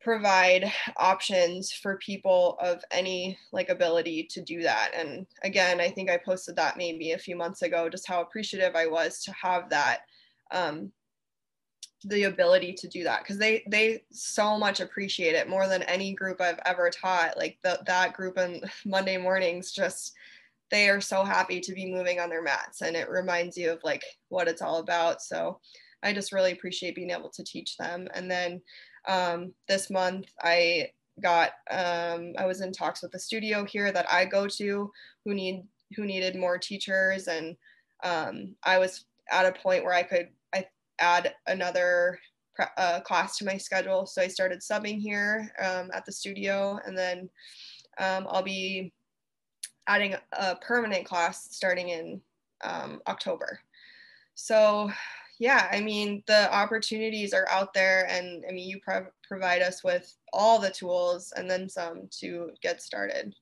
provide 0.00 0.70
options 0.98 1.72
for 1.72 1.96
people 1.96 2.58
of 2.60 2.82
any 2.90 3.38
like 3.52 3.70
ability 3.70 4.28
to 4.30 4.42
do 4.42 4.62
that 4.62 4.90
and 4.94 5.26
again 5.44 5.80
i 5.80 5.88
think 5.88 6.10
i 6.10 6.18
posted 6.18 6.54
that 6.54 6.76
maybe 6.76 7.12
a 7.12 7.18
few 7.18 7.34
months 7.34 7.62
ago 7.62 7.88
just 7.88 8.06
how 8.06 8.20
appreciative 8.20 8.76
i 8.76 8.86
was 8.86 9.22
to 9.22 9.32
have 9.32 9.70
that 9.70 10.00
um, 10.50 10.92
the 12.04 12.24
ability 12.24 12.72
to 12.72 12.88
do 12.88 13.04
that 13.04 13.22
because 13.22 13.38
they 13.38 13.62
they 13.68 14.02
so 14.10 14.58
much 14.58 14.80
appreciate 14.80 15.34
it 15.34 15.48
more 15.48 15.68
than 15.68 15.82
any 15.84 16.14
group 16.14 16.40
I've 16.40 16.60
ever 16.64 16.90
taught. 16.90 17.36
Like 17.36 17.58
the, 17.62 17.80
that 17.86 18.12
group 18.12 18.38
on 18.38 18.60
Monday 18.84 19.16
mornings, 19.16 19.72
just 19.72 20.12
they 20.70 20.88
are 20.88 21.00
so 21.00 21.24
happy 21.24 21.60
to 21.60 21.72
be 21.72 21.92
moving 21.92 22.20
on 22.20 22.28
their 22.28 22.42
mats, 22.42 22.82
and 22.82 22.96
it 22.96 23.08
reminds 23.08 23.56
you 23.56 23.72
of 23.72 23.80
like 23.84 24.04
what 24.28 24.48
it's 24.48 24.62
all 24.62 24.78
about. 24.78 25.22
So 25.22 25.60
I 26.02 26.12
just 26.12 26.32
really 26.32 26.52
appreciate 26.52 26.94
being 26.94 27.10
able 27.10 27.30
to 27.30 27.44
teach 27.44 27.76
them. 27.76 28.08
And 28.14 28.30
then 28.30 28.60
um, 29.08 29.52
this 29.68 29.90
month 29.90 30.26
I 30.42 30.90
got 31.22 31.52
um, 31.70 32.34
I 32.38 32.46
was 32.46 32.60
in 32.60 32.72
talks 32.72 33.02
with 33.02 33.12
the 33.12 33.18
studio 33.18 33.64
here 33.64 33.92
that 33.92 34.10
I 34.12 34.24
go 34.24 34.46
to 34.48 34.90
who 35.24 35.34
need 35.34 35.64
who 35.96 36.04
needed 36.04 36.36
more 36.36 36.58
teachers, 36.58 37.28
and 37.28 37.56
um, 38.02 38.54
I 38.62 38.78
was 38.78 39.06
at 39.30 39.46
a 39.46 39.58
point 39.58 39.84
where 39.84 39.94
I 39.94 40.02
could 40.02 40.28
add 40.98 41.34
another 41.46 42.18
uh, 42.76 43.00
class 43.00 43.36
to 43.38 43.44
my 43.44 43.56
schedule. 43.56 44.06
So 44.06 44.22
I 44.22 44.28
started 44.28 44.60
subbing 44.60 45.00
here 45.00 45.52
um, 45.62 45.90
at 45.92 46.04
the 46.04 46.12
studio, 46.12 46.78
and 46.86 46.96
then 46.96 47.28
um, 47.98 48.26
I'll 48.28 48.42
be 48.42 48.92
adding 49.86 50.14
a 50.32 50.56
permanent 50.56 51.04
class 51.04 51.48
starting 51.50 51.90
in 51.90 52.20
um, 52.62 53.00
October. 53.06 53.60
So, 54.34 54.90
yeah, 55.38 55.68
I 55.70 55.80
mean, 55.80 56.22
the 56.26 56.52
opportunities 56.52 57.34
are 57.34 57.48
out 57.50 57.74
there, 57.74 58.06
and 58.08 58.44
I 58.48 58.52
mean, 58.52 58.68
you 58.68 58.80
pro- 58.82 59.06
provide 59.26 59.62
us 59.62 59.84
with 59.84 60.16
all 60.32 60.58
the 60.58 60.70
tools 60.70 61.32
and 61.36 61.50
then 61.50 61.68
some 61.68 62.08
to 62.20 62.50
get 62.62 62.82
started. 62.82 63.34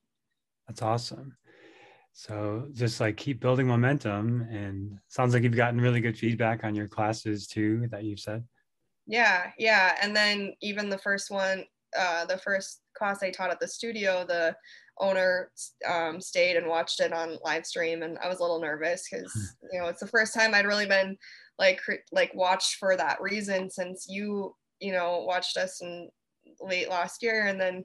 That's 0.67 0.81
awesome. 0.81 1.35
So 2.13 2.67
just 2.73 2.99
like 2.99 3.17
keep 3.17 3.39
building 3.39 3.67
momentum 3.67 4.47
and 4.51 4.99
sounds 5.07 5.33
like 5.33 5.43
you've 5.43 5.55
gotten 5.55 5.81
really 5.81 5.99
good 5.99 6.17
feedback 6.17 6.63
on 6.63 6.75
your 6.75 6.87
classes 6.87 7.47
too 7.47 7.87
that 7.91 8.03
you've 8.03 8.19
said. 8.19 8.43
Yeah, 9.07 9.51
yeah. 9.57 9.97
And 10.01 10.15
then 10.15 10.53
even 10.61 10.89
the 10.89 10.97
first 10.97 11.31
one, 11.31 11.65
uh, 11.97 12.25
the 12.25 12.37
first 12.37 12.81
class 12.95 13.23
I 13.23 13.31
taught 13.31 13.51
at 13.51 13.59
the 13.59 13.67
studio, 13.67 14.25
the 14.27 14.55
owner 14.99 15.51
um, 15.89 16.21
stayed 16.21 16.55
and 16.55 16.67
watched 16.67 16.99
it 16.99 17.13
on 17.13 17.37
live 17.43 17.65
stream 17.65 18.03
and 18.03 18.17
I 18.19 18.27
was 18.27 18.39
a 18.39 18.41
little 18.41 18.61
nervous 18.61 19.07
because 19.09 19.55
you 19.71 19.79
know 19.79 19.87
it's 19.87 19.99
the 19.99 20.07
first 20.07 20.33
time 20.33 20.53
I'd 20.53 20.67
really 20.67 20.85
been 20.85 21.17
like 21.57 21.81
like 22.11 22.33
watched 22.35 22.75
for 22.75 22.95
that 22.95 23.21
reason 23.21 23.69
since 23.69 24.05
you 24.07 24.55
you 24.79 24.91
know 24.91 25.23
watched 25.25 25.57
us 25.57 25.81
in 25.81 26.09
late 26.61 26.89
last 26.89 27.23
year 27.23 27.47
and 27.47 27.59
then 27.59 27.83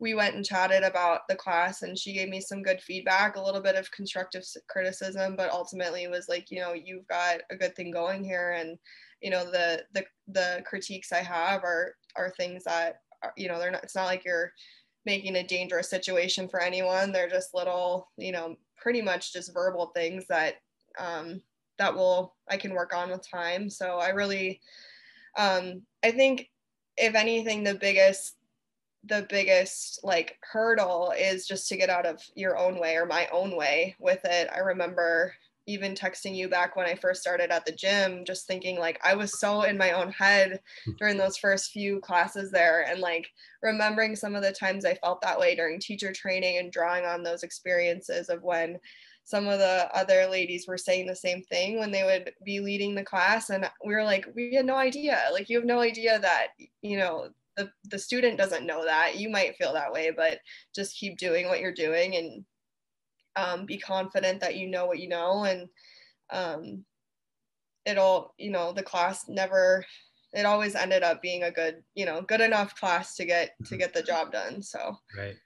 we 0.00 0.14
went 0.14 0.34
and 0.34 0.44
chatted 0.44 0.84
about 0.84 1.22
the 1.28 1.34
class 1.34 1.82
and 1.82 1.98
she 1.98 2.12
gave 2.12 2.28
me 2.28 2.40
some 2.40 2.62
good 2.62 2.80
feedback 2.80 3.36
a 3.36 3.42
little 3.42 3.60
bit 3.60 3.74
of 3.74 3.90
constructive 3.90 4.44
criticism 4.68 5.34
but 5.36 5.50
ultimately 5.50 6.06
was 6.06 6.28
like 6.28 6.50
you 6.50 6.60
know 6.60 6.72
you've 6.72 7.06
got 7.08 7.38
a 7.50 7.56
good 7.56 7.74
thing 7.74 7.90
going 7.90 8.22
here 8.22 8.52
and 8.52 8.78
you 9.20 9.30
know 9.30 9.44
the 9.44 9.82
the 9.94 10.04
the 10.28 10.62
critiques 10.64 11.12
i 11.12 11.18
have 11.20 11.64
are 11.64 11.94
are 12.16 12.30
things 12.30 12.64
that 12.64 13.00
are, 13.22 13.32
you 13.36 13.48
know 13.48 13.58
they're 13.58 13.70
not 13.70 13.82
it's 13.82 13.96
not 13.96 14.06
like 14.06 14.24
you're 14.24 14.52
making 15.08 15.36
a 15.36 15.42
dangerous 15.42 15.88
situation 15.88 16.48
for 16.48 16.60
anyone. 16.60 17.12
They're 17.12 17.30
just 17.30 17.54
little 17.54 18.10
you 18.18 18.30
know 18.30 18.56
pretty 18.76 19.00
much 19.00 19.32
just 19.32 19.54
verbal 19.54 19.86
things 19.94 20.26
that 20.28 20.56
um 20.98 21.40
that 21.78 21.94
will 21.94 22.34
i 22.48 22.56
can 22.56 22.74
work 22.74 22.94
on 22.94 23.10
with 23.10 23.28
time. 23.28 23.70
So 23.70 23.98
i 23.98 24.10
really 24.10 24.60
um 25.38 25.82
i 26.04 26.10
think 26.10 26.50
if 26.96 27.14
anything 27.14 27.64
the 27.64 27.74
biggest 27.74 28.36
the 29.08 29.26
biggest 29.28 30.00
like 30.02 30.38
hurdle 30.42 31.12
is 31.18 31.46
just 31.46 31.68
to 31.68 31.76
get 31.76 31.90
out 31.90 32.06
of 32.06 32.22
your 32.34 32.56
own 32.56 32.78
way 32.78 32.96
or 32.96 33.06
my 33.06 33.28
own 33.32 33.56
way 33.56 33.96
with 33.98 34.20
it. 34.24 34.48
I 34.54 34.58
remember, 34.58 35.34
even 35.66 35.94
texting 35.94 36.34
you 36.34 36.48
back 36.48 36.76
when 36.76 36.86
I 36.86 36.94
first 36.94 37.20
started 37.20 37.50
at 37.50 37.66
the 37.66 37.72
gym, 37.72 38.24
just 38.24 38.46
thinking 38.46 38.78
like 38.78 38.98
I 39.04 39.14
was 39.14 39.38
so 39.38 39.62
in 39.62 39.76
my 39.76 39.92
own 39.92 40.10
head 40.10 40.60
hmm. 40.84 40.92
during 40.98 41.18
those 41.18 41.36
first 41.36 41.72
few 41.72 42.00
classes 42.00 42.50
there. 42.50 42.86
And 42.88 43.00
like 43.00 43.28
remembering 43.62 44.16
some 44.16 44.34
of 44.34 44.42
the 44.42 44.52
times 44.52 44.86
I 44.86 44.94
felt 44.94 45.20
that 45.20 45.38
way 45.38 45.54
during 45.54 45.78
teacher 45.78 46.10
training 46.10 46.56
and 46.56 46.72
drawing 46.72 47.04
on 47.04 47.22
those 47.22 47.42
experiences 47.42 48.30
of 48.30 48.42
when 48.42 48.78
some 49.24 49.46
of 49.46 49.58
the 49.58 49.90
other 49.94 50.26
ladies 50.26 50.66
were 50.66 50.78
saying 50.78 51.06
the 51.06 51.14
same 51.14 51.42
thing 51.42 51.78
when 51.78 51.90
they 51.90 52.02
would 52.02 52.32
be 52.46 52.60
leading 52.60 52.94
the 52.94 53.04
class. 53.04 53.50
And 53.50 53.70
we 53.84 53.92
were 53.92 54.04
like, 54.04 54.26
we 54.34 54.54
had 54.54 54.64
no 54.64 54.76
idea. 54.76 55.20
Like, 55.34 55.50
you 55.50 55.58
have 55.58 55.66
no 55.66 55.80
idea 55.80 56.18
that, 56.18 56.46
you 56.80 56.96
know, 56.96 57.28
the, 57.58 57.70
the 57.90 57.98
student 57.98 58.38
doesn't 58.38 58.66
know 58.66 58.84
that. 58.84 59.18
You 59.18 59.28
might 59.28 59.56
feel 59.56 59.74
that 59.74 59.92
way, 59.92 60.12
but 60.16 60.38
just 60.74 60.96
keep 60.96 61.18
doing 61.18 61.48
what 61.48 61.60
you're 61.60 61.74
doing 61.74 62.16
and 62.16 62.44
um, 63.36 63.66
be 63.66 63.78
confident 63.78 64.40
that 64.40 64.56
you 64.56 64.68
know 64.68 64.86
what 64.86 64.98
you 64.98 65.08
know 65.08 65.44
and 65.44 65.68
um, 66.30 66.84
it'll 67.84 68.34
you 68.38 68.50
know 68.50 68.72
the 68.72 68.82
class 68.82 69.28
never 69.28 69.84
it 70.32 70.44
always 70.44 70.74
ended 70.74 71.02
up 71.02 71.22
being 71.22 71.44
a 71.44 71.50
good 71.50 71.82
you 71.94 72.04
know 72.04 72.20
good 72.22 72.40
enough 72.40 72.74
class 72.76 73.16
to 73.16 73.24
get 73.24 73.52
to 73.58 73.64
mm-hmm. 73.64 73.76
get 73.78 73.94
the 73.94 74.02
job 74.02 74.32
done 74.32 74.62
so 74.62 74.96
right 75.16 75.36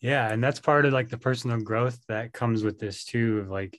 yeah 0.00 0.32
and 0.32 0.42
that's 0.42 0.60
part 0.60 0.86
of 0.86 0.92
like 0.92 1.08
the 1.08 1.18
personal 1.18 1.60
growth 1.60 1.98
that 2.08 2.32
comes 2.32 2.62
with 2.62 2.78
this 2.78 3.04
too 3.04 3.40
of 3.40 3.50
like 3.50 3.78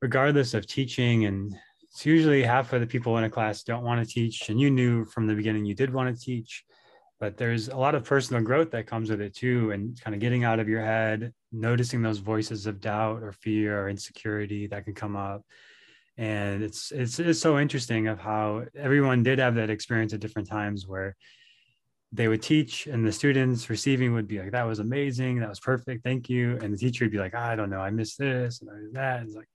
regardless 0.00 0.54
of 0.54 0.66
teaching 0.66 1.26
and 1.26 1.54
it's 1.92 2.06
usually 2.06 2.42
half 2.42 2.72
of 2.72 2.80
the 2.80 2.86
people 2.86 3.18
in 3.18 3.24
a 3.24 3.30
class 3.30 3.62
don't 3.62 3.84
want 3.84 4.06
to 4.06 4.12
teach 4.12 4.48
and 4.48 4.60
you 4.60 4.70
knew 4.70 5.04
from 5.04 5.26
the 5.26 5.34
beginning 5.34 5.64
you 5.64 5.74
did 5.74 5.92
want 5.92 6.14
to 6.14 6.24
teach 6.24 6.64
but 7.22 7.36
there's 7.36 7.68
a 7.68 7.76
lot 7.76 7.94
of 7.94 8.02
personal 8.02 8.42
growth 8.42 8.72
that 8.72 8.88
comes 8.88 9.08
with 9.08 9.20
it 9.20 9.32
too 9.32 9.70
and 9.70 10.00
kind 10.00 10.12
of 10.12 10.20
getting 10.20 10.42
out 10.42 10.58
of 10.58 10.68
your 10.68 10.84
head 10.84 11.32
noticing 11.52 12.02
those 12.02 12.18
voices 12.18 12.66
of 12.66 12.80
doubt 12.80 13.22
or 13.22 13.30
fear 13.30 13.80
or 13.80 13.88
insecurity 13.88 14.66
that 14.66 14.84
can 14.84 14.92
come 14.92 15.14
up. 15.14 15.44
And 16.16 16.64
it's 16.64 16.90
it's 16.90 17.20
it's 17.20 17.38
so 17.38 17.60
interesting 17.60 18.08
of 18.08 18.18
how 18.18 18.64
everyone 18.76 19.22
did 19.22 19.38
have 19.38 19.54
that 19.54 19.70
experience 19.70 20.12
at 20.12 20.18
different 20.18 20.48
times 20.48 20.86
where 20.86 21.14
they 22.10 22.26
would 22.26 22.42
teach 22.42 22.88
and 22.88 23.06
the 23.06 23.12
students 23.12 23.70
receiving 23.70 24.12
would 24.14 24.26
be 24.26 24.40
like 24.40 24.50
that 24.50 24.66
was 24.66 24.80
amazing. 24.80 25.38
That 25.38 25.48
was 25.48 25.60
perfect. 25.60 26.02
Thank 26.02 26.28
you. 26.28 26.58
And 26.60 26.72
the 26.72 26.76
teacher 26.76 27.04
would 27.04 27.12
be 27.12 27.18
like 27.18 27.36
i 27.36 27.54
don't 27.54 27.70
know. 27.70 27.80
I 27.80 27.90
missed 27.90 28.18
this 28.18 28.60
and 28.60 28.70
I 28.70 28.74
missed 28.74 28.94
that. 28.94 29.22
It's 29.22 29.36
like 29.36 29.48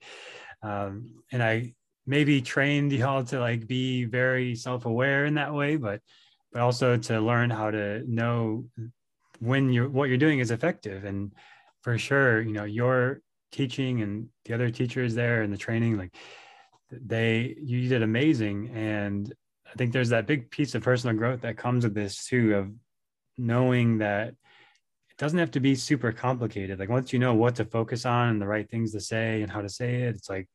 um, 0.62 1.22
and 1.32 1.42
i 1.42 1.74
maybe 2.08 2.40
trained 2.40 2.90
y'all 2.90 3.22
to 3.22 3.38
like 3.38 3.66
be 3.66 4.04
very 4.04 4.54
self-aware 4.54 5.26
in 5.26 5.34
that 5.34 5.52
way 5.52 5.76
but 5.76 6.00
but 6.50 6.62
also 6.62 6.96
to 6.96 7.20
learn 7.20 7.50
how 7.50 7.70
to 7.70 8.02
know 8.10 8.64
when 9.40 9.70
you're 9.72 9.88
what 9.88 10.08
you're 10.08 10.18
doing 10.18 10.38
is 10.38 10.50
effective. 10.50 11.04
And 11.04 11.32
for 11.82 11.98
sure 11.98 12.40
you 12.40 12.52
know 12.52 12.64
your 12.64 13.20
teaching 13.52 14.02
and 14.02 14.28
the 14.44 14.54
other 14.54 14.70
teachers 14.70 15.14
there 15.14 15.42
and 15.42 15.52
the 15.52 15.58
training 15.58 15.96
like 15.96 16.14
they 16.90 17.54
you 17.60 17.88
did 17.88 18.02
amazing. 18.02 18.70
And 18.74 19.32
i 19.70 19.74
think 19.76 19.92
there's 19.92 20.08
that 20.08 20.26
big 20.26 20.50
piece 20.50 20.74
of 20.74 20.82
personal 20.82 21.16
growth 21.16 21.42
that 21.42 21.58
comes 21.58 21.84
with 21.84 21.94
this 21.94 22.26
too 22.26 22.54
of 22.54 22.72
knowing 23.36 23.98
that 23.98 24.28
it 24.28 25.16
doesn't 25.18 25.38
have 25.38 25.50
to 25.52 25.60
be 25.60 25.74
super 25.74 26.12
complicated. 26.12 26.78
Like 26.78 26.88
once 26.88 27.12
you 27.12 27.18
know 27.18 27.34
what 27.34 27.56
to 27.56 27.64
focus 27.64 28.06
on 28.06 28.30
and 28.30 28.42
the 28.42 28.46
right 28.46 28.68
things 28.68 28.92
to 28.92 29.00
say 29.00 29.42
and 29.42 29.52
how 29.52 29.60
to 29.60 29.68
say 29.68 30.02
it 30.02 30.16
it's 30.16 30.30
like 30.30 30.48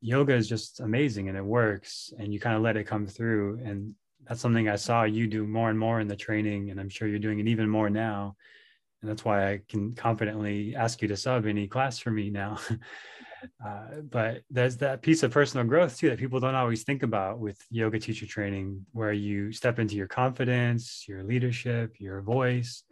yoga 0.00 0.34
is 0.34 0.48
just 0.48 0.80
amazing 0.80 1.28
and 1.28 1.36
it 1.36 1.44
works 1.44 2.12
and 2.18 2.32
you 2.32 2.40
kind 2.40 2.56
of 2.56 2.62
let 2.62 2.76
it 2.76 2.84
come 2.84 3.06
through 3.06 3.60
and 3.64 3.94
that's 4.28 4.40
something 4.40 4.68
I 4.68 4.76
saw 4.76 5.04
you 5.04 5.26
do 5.26 5.46
more 5.46 5.70
and 5.70 5.78
more 5.78 6.00
in 6.00 6.08
the 6.08 6.16
training, 6.16 6.70
and 6.70 6.78
I'm 6.78 6.90
sure 6.90 7.08
you're 7.08 7.18
doing 7.18 7.38
it 7.38 7.48
even 7.48 7.68
more 7.68 7.88
now. 7.88 8.36
And 9.00 9.10
that's 9.10 9.24
why 9.24 9.52
I 9.52 9.60
can 9.68 9.94
confidently 9.94 10.74
ask 10.76 11.00
you 11.00 11.08
to 11.08 11.16
sub 11.16 11.46
any 11.46 11.66
class 11.66 11.98
for 11.98 12.10
me 12.10 12.30
now. 12.30 12.58
uh, 13.66 14.00
but 14.10 14.42
there's 14.50 14.76
that 14.78 15.02
piece 15.02 15.22
of 15.22 15.30
personal 15.30 15.66
growth 15.66 15.96
too 15.96 16.10
that 16.10 16.18
people 16.18 16.40
don't 16.40 16.56
always 16.56 16.82
think 16.82 17.02
about 17.02 17.38
with 17.38 17.58
yoga 17.70 17.98
teacher 17.98 18.26
training, 18.26 18.84
where 18.92 19.12
you 19.12 19.50
step 19.50 19.78
into 19.78 19.94
your 19.94 20.08
confidence, 20.08 21.06
your 21.08 21.24
leadership, 21.24 21.94
your 21.98 22.20
voice. 22.20 22.82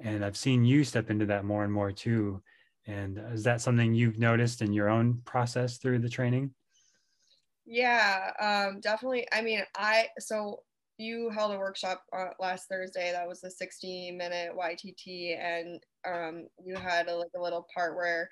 And 0.00 0.24
I've 0.24 0.36
seen 0.36 0.64
you 0.64 0.84
step 0.84 1.10
into 1.10 1.26
that 1.26 1.44
more 1.44 1.64
and 1.64 1.72
more 1.72 1.92
too. 1.92 2.42
And 2.86 3.20
is 3.32 3.44
that 3.44 3.60
something 3.60 3.94
you've 3.94 4.18
noticed 4.18 4.62
in 4.62 4.72
your 4.72 4.88
own 4.88 5.20
process 5.24 5.78
through 5.78 6.00
the 6.00 6.08
training? 6.08 6.52
Yeah, 7.64 8.32
um, 8.40 8.80
definitely. 8.80 9.26
I 9.32 9.40
mean, 9.40 9.62
I 9.76 10.08
so 10.18 10.60
you 10.98 11.30
held 11.30 11.54
a 11.54 11.58
workshop 11.58 12.02
uh, 12.16 12.30
last 12.40 12.68
Thursday 12.68 13.12
that 13.12 13.26
was 13.26 13.44
a 13.44 13.50
60 13.50 14.12
minute 14.12 14.52
YTT, 14.56 15.38
and 15.40 15.80
um, 16.06 16.48
you 16.64 16.76
had 16.76 17.08
a, 17.08 17.16
like 17.16 17.30
a 17.36 17.40
little 17.40 17.66
part 17.74 17.96
where 17.96 18.28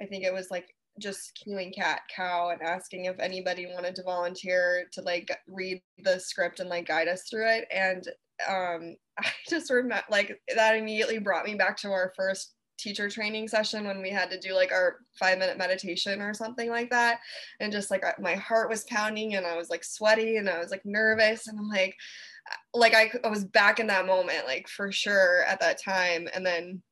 I 0.00 0.06
think 0.06 0.24
it 0.24 0.32
was 0.32 0.50
like 0.50 0.74
just 0.98 1.40
cueing 1.46 1.74
cat 1.74 2.02
cow 2.14 2.50
and 2.50 2.62
asking 2.62 3.06
if 3.06 3.18
anybody 3.18 3.66
wanted 3.66 3.94
to 3.94 4.02
volunteer 4.02 4.84
to 4.92 5.00
like 5.02 5.30
read 5.48 5.80
the 6.04 6.18
script 6.18 6.60
and 6.60 6.68
like 6.68 6.86
guide 6.86 7.08
us 7.08 7.24
through 7.28 7.48
it 7.48 7.66
and 7.70 8.04
um 8.48 8.96
i 9.18 9.30
just 9.48 9.70
remember 9.70 10.02
like 10.10 10.38
that 10.54 10.76
immediately 10.76 11.18
brought 11.18 11.46
me 11.46 11.54
back 11.54 11.76
to 11.76 11.90
our 11.90 12.12
first 12.16 12.54
teacher 12.80 13.08
training 13.08 13.48
session 13.48 13.86
when 13.86 14.02
we 14.02 14.10
had 14.10 14.30
to 14.30 14.40
do 14.40 14.54
like 14.54 14.72
our 14.72 14.98
five 15.18 15.38
minute 15.38 15.58
meditation 15.58 16.20
or 16.20 16.34
something 16.34 16.70
like 16.70 16.90
that. 16.90 17.20
And 17.60 17.72
just 17.72 17.90
like 17.90 18.04
my 18.20 18.34
heart 18.34 18.70
was 18.70 18.84
pounding 18.84 19.34
and 19.34 19.46
i 19.46 19.56
was 19.56 19.70
like 19.70 19.84
sweaty 19.84 20.36
and 20.36 20.48
i 20.48 20.58
was 20.58 20.70
like 20.70 20.84
nervous. 20.84 21.46
And 21.46 21.58
i'm 21.58 21.68
like 21.68 21.96
like 22.74 22.94
I, 22.94 23.12
I 23.24 23.28
was 23.28 23.44
back 23.44 23.80
in 23.80 23.86
that 23.88 24.06
moment 24.06 24.46
like 24.46 24.68
for 24.68 24.90
sure 24.90 25.44
at 25.44 25.60
that 25.60 25.82
time. 25.82 26.28
And 26.34 26.44
then 26.44 26.82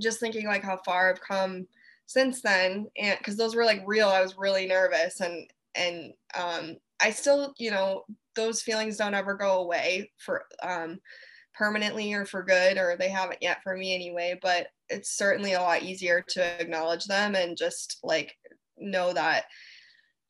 just 0.00 0.20
thinking 0.20 0.46
like 0.46 0.64
how 0.64 0.80
far 0.84 1.10
i've 1.10 1.20
come 1.20 1.66
since 2.06 2.42
then. 2.42 2.86
And 2.98 3.18
because 3.18 3.36
those 3.36 3.54
were 3.54 3.64
like 3.64 3.82
real 3.86 4.08
i 4.08 4.20
was 4.20 4.36
really 4.36 4.66
nervous. 4.66 5.20
And 5.20 5.48
and 5.74 6.12
um 6.36 6.76
i 7.00 7.10
still 7.10 7.52
you 7.58 7.70
know 7.70 8.04
those 8.36 8.62
feelings 8.62 8.96
don't 8.96 9.14
ever 9.14 9.34
go 9.34 9.60
away 9.60 10.10
for 10.18 10.44
um 10.62 10.98
permanently 11.54 12.12
or 12.12 12.24
for 12.24 12.42
good 12.42 12.78
or 12.78 12.96
they 12.96 13.08
haven't 13.08 13.42
yet 13.42 13.62
for 13.62 13.76
me 13.76 13.94
anyway 13.94 14.38
but 14.42 14.68
it's 14.88 15.16
certainly 15.16 15.54
a 15.54 15.60
lot 15.60 15.82
easier 15.82 16.24
to 16.26 16.42
acknowledge 16.60 17.04
them 17.06 17.34
and 17.34 17.56
just 17.56 17.98
like 18.02 18.36
know 18.78 19.12
that 19.12 19.44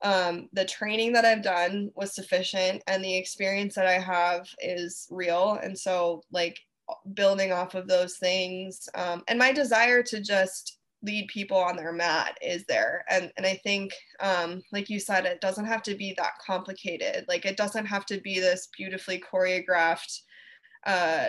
um, 0.05 0.51
the 0.53 0.67
training 0.67 1.15
that 1.15 1.25
I've 1.25 1.43
done 1.43 1.91
was 1.95 2.15
sufficient 2.15 2.83
and 2.87 3.03
the 3.03 3.17
experience 3.17 3.75
that 3.75 3.87
I 3.87 3.99
have 3.99 4.47
is 4.61 5.09
real. 5.11 5.59
And 5.63 5.77
so, 5.77 6.23
like, 6.31 6.59
building 7.15 7.53
off 7.53 7.75
of 7.75 7.89
those 7.89 8.19
things 8.19 8.91
um, 8.95 9.23
and 9.27 9.39
my 9.39 9.53
desire 9.53 10.03
to 10.03 10.21
just 10.21 10.79
lead 11.03 11.27
people 11.29 11.57
on 11.57 11.77
their 11.77 11.93
mat 11.93 12.37
is 12.43 12.65
there. 12.67 13.05
And, 13.09 13.33
and 13.39 13.47
I 13.47 13.59
think, 13.63 13.93
um, 14.21 14.63
like 14.73 14.91
you 14.91 15.01
said, 15.01 15.25
it 15.25 15.41
doesn't 15.41 15.67
have 15.67 15.83
to 15.85 15.95
be 15.95 16.15
that 16.17 16.33
complicated. 16.45 17.25
Like, 17.29 17.47
it 17.47 17.57
doesn't 17.57 17.87
have 17.87 18.05
to 18.07 18.21
be 18.21 18.41
this 18.41 18.69
beautifully 18.77 19.23
choreographed 19.33 20.21
uh, 20.87 21.29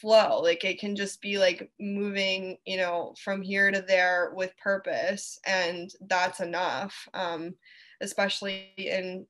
flow. 0.00 0.40
Like 0.40 0.64
it 0.64 0.78
can 0.78 0.94
just 0.94 1.20
be 1.20 1.38
like 1.38 1.70
moving 1.80 2.56
you 2.66 2.76
know 2.76 3.14
from 3.22 3.42
here 3.42 3.70
to 3.70 3.82
there 3.82 4.32
with 4.34 4.56
purpose 4.58 5.38
and 5.46 5.90
that's 6.08 6.40
enough 6.40 7.08
um 7.14 7.54
especially 8.02 8.72
in 8.76 9.26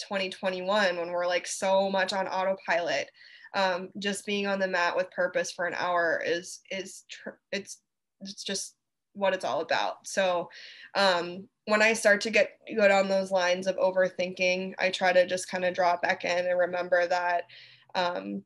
2021 0.00 0.96
when 0.96 1.10
we're 1.10 1.26
like 1.26 1.46
so 1.46 1.90
much 1.90 2.12
on 2.12 2.26
autopilot. 2.26 3.08
Um 3.54 3.90
just 3.98 4.26
being 4.26 4.46
on 4.46 4.58
the 4.58 4.68
mat 4.68 4.96
with 4.96 5.10
purpose 5.10 5.52
for 5.52 5.66
an 5.66 5.74
hour 5.74 6.22
is 6.24 6.60
is 6.70 7.04
tr- 7.10 7.40
it's 7.52 7.78
it's 8.20 8.42
just 8.44 8.74
what 9.14 9.34
it's 9.34 9.44
all 9.44 9.60
about. 9.60 10.06
So 10.06 10.48
um 10.96 11.48
when 11.66 11.80
i 11.80 11.92
start 11.92 12.20
to 12.20 12.30
get 12.30 12.58
go 12.76 12.88
down 12.88 13.08
those 13.08 13.30
lines 13.30 13.68
of 13.68 13.76
overthinking 13.76 14.74
i 14.80 14.90
try 14.90 15.12
to 15.12 15.26
just 15.26 15.48
kind 15.48 15.64
of 15.64 15.72
draw 15.74 15.94
it 15.94 16.02
back 16.02 16.24
in 16.24 16.46
and 16.46 16.58
remember 16.58 17.06
that 17.06 17.44
um 17.94 18.42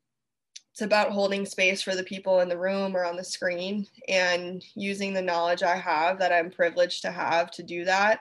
it's 0.76 0.82
about 0.82 1.10
holding 1.10 1.46
space 1.46 1.80
for 1.80 1.94
the 1.94 2.04
people 2.04 2.40
in 2.40 2.50
the 2.50 2.58
room 2.58 2.94
or 2.94 3.02
on 3.02 3.16
the 3.16 3.24
screen 3.24 3.86
and 4.08 4.62
using 4.74 5.14
the 5.14 5.22
knowledge 5.22 5.62
I 5.62 5.74
have 5.74 6.18
that 6.18 6.34
I'm 6.34 6.50
privileged 6.50 7.00
to 7.00 7.10
have 7.10 7.50
to 7.52 7.62
do 7.62 7.86
that. 7.86 8.20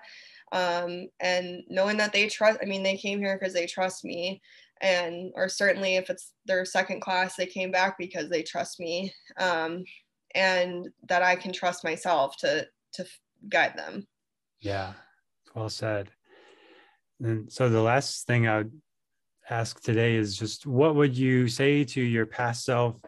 Um, 0.53 1.09
and 1.19 1.63
knowing 1.67 1.97
that 1.97 2.13
they 2.13 2.29
trust, 2.29 2.59
I 2.61 2.65
mean, 2.65 2.81
they 2.81 2.95
came 2.95 3.19
here 3.19 3.37
because 3.37 3.53
they 3.53 3.65
trust 3.65 4.05
me. 4.05 4.41
And, 4.79 5.33
or 5.35 5.49
certainly 5.49 5.97
if 5.97 6.09
it's 6.09 6.31
their 6.45 6.63
second 6.63 7.01
class, 7.01 7.35
they 7.35 7.45
came 7.45 7.71
back 7.71 7.97
because 7.97 8.29
they 8.29 8.41
trust 8.41 8.79
me. 8.79 9.13
Um, 9.37 9.83
and 10.33 10.87
that 11.09 11.23
I 11.23 11.35
can 11.35 11.51
trust 11.51 11.83
myself 11.83 12.37
to, 12.37 12.69
to 12.93 13.05
guide 13.49 13.73
them. 13.75 14.07
Yeah. 14.61 14.93
Well 15.53 15.67
said. 15.67 16.09
And 17.19 17.51
so 17.51 17.67
the 17.67 17.81
last 17.81 18.25
thing 18.27 18.47
I 18.47 18.59
would 18.59 18.81
ask 19.49 19.81
today 19.81 20.15
is 20.15 20.37
just 20.37 20.65
what 20.65 20.95
would 20.95 21.17
you 21.17 21.47
say 21.47 21.83
to 21.83 22.01
your 22.01 22.25
past 22.25 22.65
self 22.65 22.99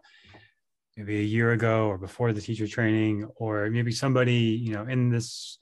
maybe 0.95 1.19
a 1.19 1.23
year 1.23 1.51
ago 1.51 1.87
or 1.87 1.97
before 1.97 2.33
the 2.33 2.41
teacher 2.41 2.67
training 2.67 3.27
or 3.37 3.69
maybe 3.69 3.91
somebody 3.91 4.33
you 4.33 4.73
know 4.73 4.83
in 4.83 5.09
this 5.09 5.57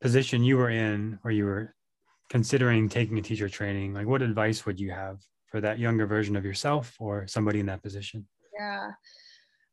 position 0.00 0.44
you 0.44 0.56
were 0.56 0.70
in 0.70 1.18
where 1.22 1.32
you 1.32 1.44
were 1.44 1.74
considering 2.28 2.88
taking 2.88 3.18
a 3.18 3.22
teacher 3.22 3.48
training? 3.48 3.94
Like 3.94 4.06
what 4.06 4.22
advice 4.22 4.66
would 4.66 4.80
you 4.80 4.90
have 4.90 5.20
for 5.46 5.60
that 5.60 5.78
younger 5.78 6.06
version 6.06 6.36
of 6.36 6.44
yourself 6.44 6.96
or 6.98 7.26
somebody 7.26 7.60
in 7.60 7.66
that 7.66 7.82
position? 7.82 8.26
Yeah. 8.58 8.90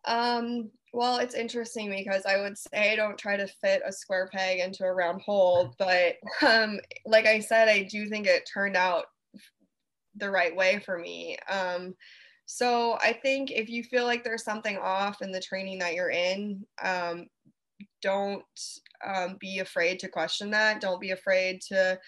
Um 0.06 0.72
well, 0.94 1.18
it's 1.18 1.36
interesting 1.36 1.90
because 1.90 2.26
I 2.26 2.38
would 2.38 2.58
say 2.58 2.96
don't 2.96 3.18
try 3.18 3.38
to 3.38 3.48
fit 3.48 3.82
a 3.86 3.94
square 3.94 4.30
peg 4.32 4.60
into 4.60 4.84
a 4.84 4.94
round 4.94 5.22
hole, 5.22 5.74
but 5.80 6.16
um, 6.46 6.80
like 7.06 7.26
I 7.26 7.40
said, 7.40 7.70
I 7.70 7.84
do 7.84 8.08
think 8.10 8.28
it 8.28 8.50
turned 8.52 8.76
out 8.76 9.06
the 10.16 10.30
right 10.30 10.56
way 10.56 10.80
for 10.80 10.98
me. 10.98 11.38
Um, 11.50 11.96
so 12.46 12.98
I 13.02 13.14
think 13.14 13.52
if 13.52 13.70
you 13.70 13.84
feel 13.84 14.06
like 14.06 14.24
there's 14.24 14.44
something 14.44 14.78
off 14.78 15.22
in 15.22 15.32
the 15.32 15.40
training 15.40 15.80
that 15.80 15.94
you're 15.94 16.12
in, 16.12 16.66
um, 16.84 17.28
don't 18.02 18.44
um, 19.06 19.38
be 19.40 19.60
afraid 19.60 20.00
to 20.00 20.10
question 20.10 20.52
that. 20.52 20.82
Don't 20.82 21.00
be 21.00 21.12
afraid 21.12 21.62
to. 21.70 22.00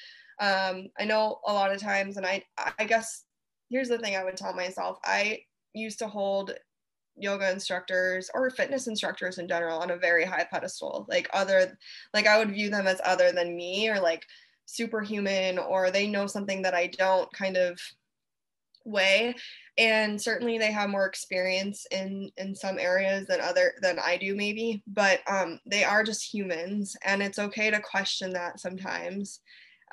Um, 0.42 0.88
I 1.00 1.06
know 1.06 1.40
a 1.48 1.54
lot 1.54 1.72
of 1.72 1.80
times, 1.80 2.18
and 2.18 2.26
I 2.26 2.44
I 2.78 2.84
guess 2.86 3.24
here's 3.70 3.90
the 3.90 3.98
thing 3.98 4.16
I 4.16 4.24
would 4.24 4.36
tell 4.36 4.54
myself. 4.54 4.98
I 5.06 5.40
used 5.74 6.00
to 6.00 6.08
hold 6.08 6.54
yoga 7.16 7.52
instructors 7.52 8.30
or 8.34 8.50
fitness 8.50 8.88
instructors 8.88 9.38
in 9.38 9.48
general 9.48 9.80
on 9.80 9.92
a 9.92 9.98
very 9.98 10.26
high 10.26 10.48
pedestal 10.52 11.06
like 11.08 11.30
other 11.32 11.78
like 12.14 12.26
i 12.26 12.40
would 12.40 12.52
view 12.52 12.72
them 12.72 12.88
as 12.88 13.00
other 13.06 13.32
than 13.32 13.56
me 13.56 13.88
or 13.88 14.00
like 14.00 14.26
superhuman 14.66 15.58
or 15.58 15.92
they 15.92 16.08
know 16.08 16.28
something 16.28 16.62
that 16.62 16.74
i 16.74 16.88
don't 16.88 17.32
kind 17.34 17.58
of 17.58 17.80
way 18.86 19.34
and 19.78 20.22
certainly 20.22 20.58
they 20.58 20.72
have 20.72 20.90
more 20.90 21.06
experience 21.06 21.86
in 21.92 22.30
in 22.38 22.54
some 22.54 22.78
areas 22.78 23.26
than 23.28 23.40
other 23.40 23.74
than 23.82 23.98
i 24.00 24.18
do 24.18 24.36
maybe 24.36 24.84
but 24.88 25.20
um 25.28 25.60
they 25.66 25.86
are 25.86 26.04
just 26.04 26.34
humans 26.34 26.96
and 27.06 27.24
it's 27.24 27.40
okay 27.40 27.72
to 27.72 27.80
question 27.80 28.32
that 28.32 28.60
sometimes 28.60 29.40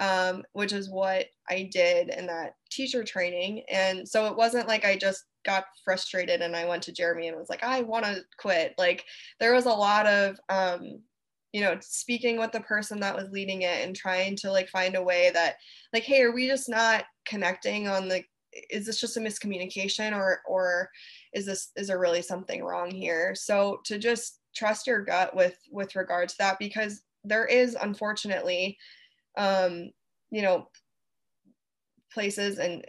um, 0.00 0.42
which 0.54 0.72
is 0.72 0.90
what 0.90 1.26
I 1.48 1.68
did 1.70 2.08
in 2.08 2.26
that 2.26 2.54
teacher 2.70 3.04
training. 3.04 3.62
And 3.70 4.08
so 4.08 4.26
it 4.26 4.36
wasn't 4.36 4.66
like 4.66 4.84
I 4.84 4.96
just 4.96 5.24
got 5.44 5.64
frustrated 5.84 6.40
and 6.40 6.56
I 6.56 6.66
went 6.66 6.82
to 6.84 6.92
Jeremy 6.92 7.28
and 7.28 7.36
was 7.36 7.50
like, 7.50 7.62
I 7.62 7.82
want 7.82 8.06
to 8.06 8.22
quit. 8.38 8.74
Like 8.78 9.04
there 9.38 9.54
was 9.54 9.66
a 9.66 9.70
lot 9.70 10.06
of, 10.06 10.40
um, 10.48 11.00
you 11.52 11.60
know, 11.60 11.76
speaking 11.80 12.38
with 12.38 12.52
the 12.52 12.60
person 12.60 13.00
that 13.00 13.16
was 13.16 13.30
leading 13.30 13.62
it 13.62 13.84
and 13.84 13.96
trying 13.96 14.36
to 14.36 14.50
like 14.50 14.68
find 14.68 14.94
a 14.94 15.02
way 15.02 15.30
that 15.34 15.56
like, 15.92 16.04
hey, 16.04 16.22
are 16.22 16.32
we 16.32 16.46
just 16.46 16.68
not 16.68 17.04
connecting 17.26 17.88
on 17.88 18.08
the, 18.08 18.22
is 18.70 18.86
this 18.86 19.00
just 19.00 19.16
a 19.16 19.20
miscommunication 19.20 20.14
or, 20.14 20.40
or 20.46 20.90
is 21.32 21.46
this, 21.46 21.70
is 21.76 21.88
there 21.88 21.98
really 21.98 22.22
something 22.22 22.62
wrong 22.62 22.90
here? 22.90 23.34
So 23.34 23.80
to 23.84 23.98
just 23.98 24.40
trust 24.54 24.86
your 24.86 25.04
gut 25.04 25.34
with, 25.34 25.58
with 25.70 25.96
regard 25.96 26.28
to 26.28 26.34
that, 26.38 26.58
because 26.58 27.02
there 27.24 27.46
is 27.46 27.76
unfortunately, 27.80 28.78
um, 29.36 29.90
you 30.30 30.42
know, 30.42 30.68
places 32.12 32.58
and 32.58 32.84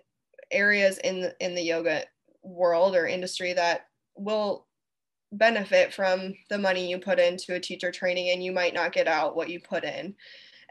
areas 0.52 0.97
in 1.00 1.32
in 1.39 1.54
the 1.54 1.62
yoga 1.62 2.04
world 2.43 2.95
or 2.95 3.06
industry 3.08 3.54
that 3.54 3.82
will 4.15 4.67
benefit 5.32 5.94
from 5.94 6.34
the 6.50 6.58
money 6.58 6.89
you 6.89 7.00
put 7.00 7.20
into 7.20 7.56
a 7.56 7.60
teacher 7.60 7.91
training 7.91 8.30
and 8.30 8.44
you 8.44 8.52
might 8.52 8.74
not 8.74 8.94
get 8.94 9.08
out 9.08 9.36
what 9.36 9.50
you 9.50 9.60
put 9.60 9.84
in. 9.84 10.15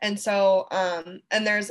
And 0.03 0.19
so 0.19 0.67
um, 0.71 1.21
and 1.31 1.47
there's 1.47 1.71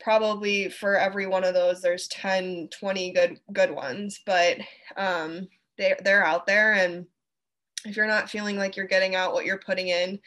probably 0.00 0.68
for 0.68 0.96
every 0.96 1.26
one 1.26 1.42
of 1.42 1.54
those 1.54 1.82
there's 1.82 2.06
10 2.08 2.68
20 2.68 3.10
good 3.10 3.40
good 3.52 3.70
ones 3.72 4.20
but 4.24 4.58
um, 4.96 5.48
they, 5.76 5.94
they're 6.04 6.24
out 6.24 6.46
there. 6.46 6.74
And 6.74 7.06
if 7.84 7.96
you're 7.96 8.06
not 8.06 8.30
feeling 8.30 8.56
like 8.56 8.76
you're 8.76 8.86
getting 8.86 9.14
out 9.14 9.32
what 9.32 9.44
you're 9.44 9.58
putting 9.58 9.88
in 9.88 10.18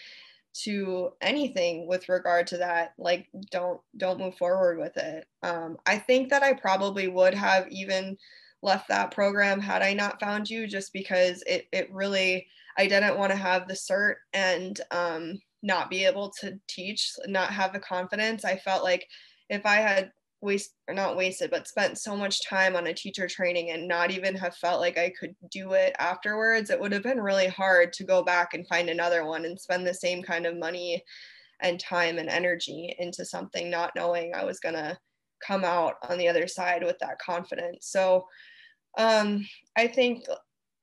to 0.53 1.11
anything 1.21 1.87
with 1.87 2.09
regard 2.09 2.45
to 2.45 2.57
that 2.57 2.93
like 2.97 3.29
don't 3.51 3.79
don't 3.95 4.19
move 4.19 4.35
forward 4.35 4.77
with 4.77 4.97
it. 4.97 5.25
Um, 5.43 5.77
i 5.85 5.97
think 5.97 6.29
that 6.29 6.43
i 6.43 6.53
probably 6.53 7.07
would 7.07 7.33
have 7.33 7.67
even 7.69 8.17
left 8.63 8.87
that 8.89 9.11
program 9.11 9.59
had 9.59 9.81
I 9.81 9.93
not 9.93 10.19
found 10.19 10.49
you, 10.49 10.67
just 10.67 10.93
because 10.93 11.43
it, 11.47 11.67
it 11.71 11.91
really, 11.91 12.47
I 12.77 12.87
didn't 12.87 13.17
want 13.17 13.31
to 13.31 13.37
have 13.37 13.67
the 13.67 13.73
cert 13.73 14.15
and 14.33 14.79
um, 14.91 15.39
not 15.63 15.89
be 15.89 16.05
able 16.05 16.31
to 16.41 16.59
teach, 16.67 17.11
not 17.27 17.51
have 17.51 17.73
the 17.73 17.79
confidence. 17.79 18.45
I 18.45 18.57
felt 18.57 18.83
like 18.83 19.07
if 19.49 19.65
I 19.65 19.77
had 19.77 20.11
waste 20.41 20.73
or 20.87 20.93
not 20.93 21.15
wasted, 21.15 21.51
but 21.51 21.67
spent 21.67 21.99
so 21.99 22.15
much 22.15 22.47
time 22.47 22.75
on 22.75 22.87
a 22.87 22.93
teacher 22.93 23.27
training 23.27 23.71
and 23.71 23.87
not 23.87 24.09
even 24.09 24.35
have 24.35 24.55
felt 24.55 24.81
like 24.81 24.97
I 24.97 25.11
could 25.19 25.35
do 25.51 25.73
it 25.73 25.95
afterwards, 25.99 26.69
it 26.69 26.79
would 26.79 26.91
have 26.91 27.03
been 27.03 27.21
really 27.21 27.47
hard 27.47 27.93
to 27.93 28.03
go 28.03 28.23
back 28.23 28.53
and 28.53 28.67
find 28.67 28.89
another 28.89 29.25
one 29.25 29.45
and 29.45 29.59
spend 29.59 29.85
the 29.85 29.93
same 29.93 30.23
kind 30.23 30.45
of 30.45 30.57
money 30.57 31.03
and 31.61 31.79
time 31.79 32.17
and 32.17 32.27
energy 32.27 32.95
into 32.97 33.23
something, 33.23 33.69
not 33.69 33.91
knowing 33.95 34.33
I 34.33 34.43
was 34.43 34.59
going 34.59 34.75
to 34.75 34.97
come 35.45 35.63
out 35.63 35.95
on 36.09 36.17
the 36.17 36.27
other 36.27 36.47
side 36.47 36.83
with 36.83 36.97
that 36.99 37.19
confidence. 37.19 37.87
So 37.87 38.25
um, 38.97 39.47
I 39.77 39.87
think 39.87 40.25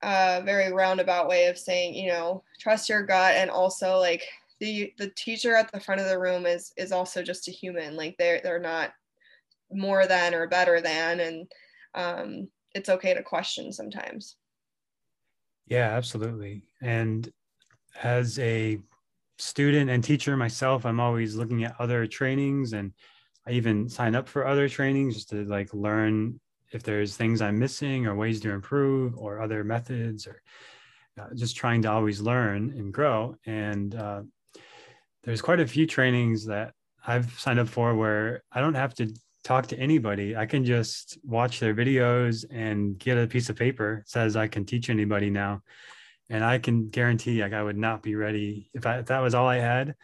a 0.02 0.42
very 0.44 0.72
roundabout 0.72 1.28
way 1.28 1.46
of 1.46 1.58
saying, 1.58 1.94
you 1.94 2.08
know, 2.08 2.42
trust 2.60 2.88
your 2.88 3.02
gut 3.02 3.34
and 3.36 3.50
also 3.50 3.98
like 3.98 4.24
the 4.60 4.92
the 4.98 5.10
teacher 5.10 5.54
at 5.54 5.70
the 5.72 5.80
front 5.80 6.00
of 6.00 6.08
the 6.08 6.18
room 6.18 6.46
is 6.46 6.72
is 6.76 6.92
also 6.92 7.22
just 7.22 7.48
a 7.48 7.52
human. 7.52 7.96
Like 7.96 8.16
they're 8.18 8.40
they're 8.42 8.58
not 8.58 8.92
more 9.70 10.06
than 10.06 10.34
or 10.34 10.48
better 10.48 10.80
than 10.80 11.20
and 11.20 11.46
um, 11.94 12.48
it's 12.74 12.88
okay 12.88 13.14
to 13.14 13.22
question 13.22 13.72
sometimes. 13.72 14.36
Yeah, 15.66 15.90
absolutely. 15.90 16.62
And 16.80 17.30
as 18.02 18.38
a 18.38 18.78
student 19.38 19.90
and 19.90 20.02
teacher 20.02 20.36
myself, 20.36 20.86
I'm 20.86 21.00
always 21.00 21.36
looking 21.36 21.64
at 21.64 21.76
other 21.78 22.06
trainings 22.06 22.72
and 22.72 22.92
I 23.46 23.52
even 23.52 23.88
sign 23.88 24.14
up 24.14 24.28
for 24.28 24.46
other 24.46 24.68
trainings 24.68 25.14
just 25.14 25.30
to 25.30 25.44
like 25.44 25.72
learn 25.74 26.40
if 26.72 26.82
there's 26.82 27.16
things 27.16 27.40
I'm 27.40 27.58
missing 27.58 28.06
or 28.06 28.14
ways 28.14 28.40
to 28.40 28.50
improve 28.50 29.16
or 29.16 29.40
other 29.40 29.64
methods 29.64 30.26
or 30.26 30.42
uh, 31.18 31.34
just 31.34 31.56
trying 31.56 31.82
to 31.82 31.90
always 31.90 32.20
learn 32.20 32.70
and 32.76 32.92
grow. 32.92 33.36
And 33.46 33.94
uh, 33.94 34.22
there's 35.24 35.42
quite 35.42 35.60
a 35.60 35.66
few 35.66 35.86
trainings 35.86 36.46
that 36.46 36.74
I've 37.06 37.38
signed 37.38 37.58
up 37.58 37.68
for 37.68 37.94
where 37.94 38.42
I 38.52 38.60
don't 38.60 38.74
have 38.74 38.94
to 38.96 39.12
talk 39.44 39.66
to 39.68 39.78
anybody. 39.78 40.36
I 40.36 40.46
can 40.46 40.64
just 40.64 41.18
watch 41.24 41.60
their 41.60 41.74
videos 41.74 42.44
and 42.50 42.98
get 42.98 43.18
a 43.18 43.26
piece 43.26 43.48
of 43.48 43.56
paper 43.56 44.04
says 44.06 44.36
I 44.36 44.48
can 44.48 44.64
teach 44.64 44.90
anybody 44.90 45.30
now. 45.30 45.62
And 46.30 46.44
I 46.44 46.58
can 46.58 46.90
guarantee 46.90 47.42
like 47.42 47.54
I 47.54 47.62
would 47.62 47.78
not 47.78 48.02
be 48.02 48.14
ready 48.14 48.70
if, 48.74 48.84
I, 48.84 48.98
if 48.98 49.06
that 49.06 49.20
was 49.20 49.34
all 49.34 49.46
I 49.46 49.56
had. 49.56 49.94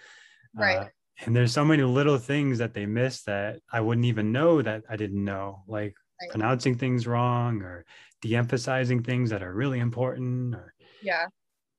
Right. 0.55 0.79
Uh, 0.79 0.87
and 1.27 1.37
there's 1.37 1.53
so 1.53 1.65
many 1.65 1.83
little 1.83 2.19
things 2.19 2.59
that 2.59 2.75
they 2.75 2.87
miss 2.87 3.23
that 3.23 3.61
I 3.71 3.81
wouldn't 3.81 4.07
even 4.07 4.33
know 4.33 4.63
that 4.63 4.85
I 4.89 4.97
didn't 4.97 5.23
know. 5.23 5.63
Like 5.69 5.95
right. 6.21 6.31
pronouncing 6.31 6.77
things 6.77 7.07
wrong 7.07 7.63
or 7.63 7.85
de-emphasizing 8.23 9.03
things 9.03 9.31
that 9.31 9.43
are 9.43 9.53
really 9.53 9.81
important 9.81 10.55
or 10.55 10.75
yeah 11.03 11.27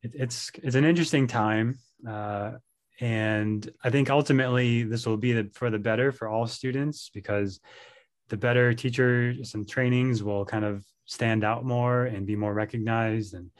it, 0.04 0.12
it's 0.14 0.52
it's 0.62 0.76
an 0.76 0.86
interesting 0.86 1.28
time 1.28 1.78
uh, 2.08 2.52
and 3.00 3.70
i 3.84 3.90
think 3.90 4.10
ultimately 4.10 4.84
this 4.84 5.06
will 5.06 5.18
be 5.18 5.34
the, 5.34 5.50
for 5.54 5.70
the 5.70 5.80
better 5.80 6.12
for 6.12 6.28
all 6.28 6.48
students 6.48 7.10
because 7.14 7.60
the 8.30 8.38
better 8.38 8.74
teachers 8.74 9.54
and 9.54 9.68
trainings 9.68 10.24
will 10.24 10.46
kind 10.46 10.66
of 10.66 10.86
stand 11.06 11.44
out 11.44 11.64
more 11.64 12.06
and 12.06 12.26
be 12.26 12.36
more 12.36 12.54
recognized 12.54 13.34
and 13.34 13.52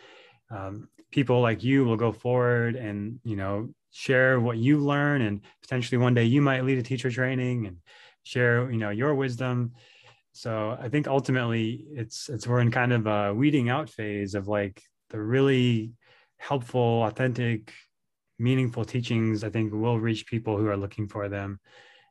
um, 0.52 0.88
people 1.12 1.42
like 1.42 1.64
you 1.64 1.86
will 1.86 1.98
go 1.98 2.12
forward 2.12 2.76
and 2.76 3.20
you 3.24 3.36
know 3.36 3.70
share 3.92 4.40
what 4.40 4.58
you 4.58 4.80
learn 4.80 5.22
and 5.22 5.42
potentially 5.62 5.98
one 5.98 6.14
day 6.14 6.24
you 6.24 6.42
might 6.42 6.66
lead 6.66 6.78
a 6.78 6.84
teacher 6.84 7.10
training 7.10 7.68
and 7.68 7.78
share 8.24 8.70
you 8.72 8.78
know 8.78 8.90
your 8.90 9.16
wisdom 9.16 9.72
so 10.36 10.78
I 10.78 10.90
think 10.90 11.08
ultimately 11.08 11.86
it's 11.92 12.28
it's 12.28 12.46
we're 12.46 12.60
in 12.60 12.70
kind 12.70 12.92
of 12.92 13.08
a 13.08 13.34
weeding 13.34 13.70
out 13.70 13.90
phase 13.90 14.36
of 14.36 14.50
like 14.50 14.84
the 15.10 15.18
really 15.18 15.94
helpful, 16.36 17.04
authentic, 17.04 17.72
meaningful 18.38 18.84
teachings. 18.84 19.46
I 19.46 19.50
think 19.50 19.72
will 19.72 19.98
reach 19.98 20.28
people 20.28 20.58
who 20.58 20.68
are 20.68 20.76
looking 20.76 21.08
for 21.08 21.30
them. 21.30 21.62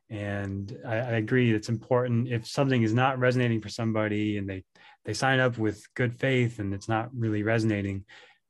And 0.09 0.75
I, 0.83 0.95
I 0.95 1.11
agree, 1.17 1.53
it's 1.53 1.69
important 1.69 2.27
if 2.27 2.47
something 2.47 2.81
is 2.81 2.95
not 2.95 3.19
resonating 3.19 3.61
for 3.61 3.69
somebody 3.69 4.39
and 4.39 4.49
they 4.49 4.63
they 5.05 5.13
sign 5.13 5.39
up 5.39 5.59
with 5.59 5.85
good 5.93 6.11
faith 6.15 6.57
and 6.57 6.73
it's 6.73 6.89
not 6.89 7.09
really 7.15 7.43
resonating, 7.43 8.05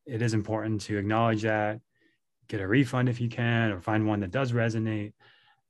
it 0.05 0.21
is 0.21 0.33
important 0.33 0.81
to 0.83 0.97
acknowledge 0.97 1.41
that, 1.41 1.81
get 2.47 2.61
a 2.61 2.67
refund 2.67 3.09
if 3.09 3.19
you 3.19 3.27
can, 3.27 3.71
or 3.71 3.81
find 3.81 4.07
one 4.07 4.21
that 4.21 4.31
does 4.31 4.53
resonate, 4.53 5.11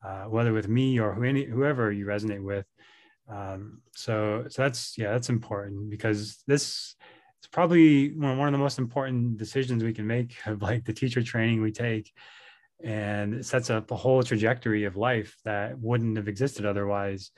uh, 0.06 0.26
whether 0.26 0.54
with 0.54 0.68
me 0.68 1.00
or 1.00 1.12
who 1.15 1.24
any, 1.24 1.44
whoever 1.44 1.91
you 1.91 2.06
resonate 2.06 2.44
with 2.44 2.68
um, 3.30 3.82
so 3.96 4.46
so 4.50 4.62
that's 4.62 4.98
yeah 4.98 5.12
that's 5.12 5.30
important 5.30 5.89
because 5.89 6.43
this 6.47 6.95
it's 7.45 7.52
probably 7.52 8.12
one, 8.14 8.39
of 8.39 8.52
the 8.54 8.58
most 8.58 8.80
important 8.80 9.38
decisions 9.38 9.84
we 9.84 9.93
can 9.93 10.08
make 10.08 10.36
of 10.47 10.64
like 10.64 10.84
the 10.84 10.93
teacher 10.93 11.22
training 11.22 11.62
we 11.62 11.72
take. 11.72 12.12
And 12.84 13.36
it 13.36 13.45
sets 13.45 13.70
up 13.70 13.91
a 13.91 13.95
whole 13.95 14.24
trajectory 14.24 14.86
of 14.86 14.97
life 14.97 15.38
that 15.45 15.78
wouldn't 15.78 16.18
have 16.18 16.28
existed 16.28 16.66
otherwise. 16.66 17.30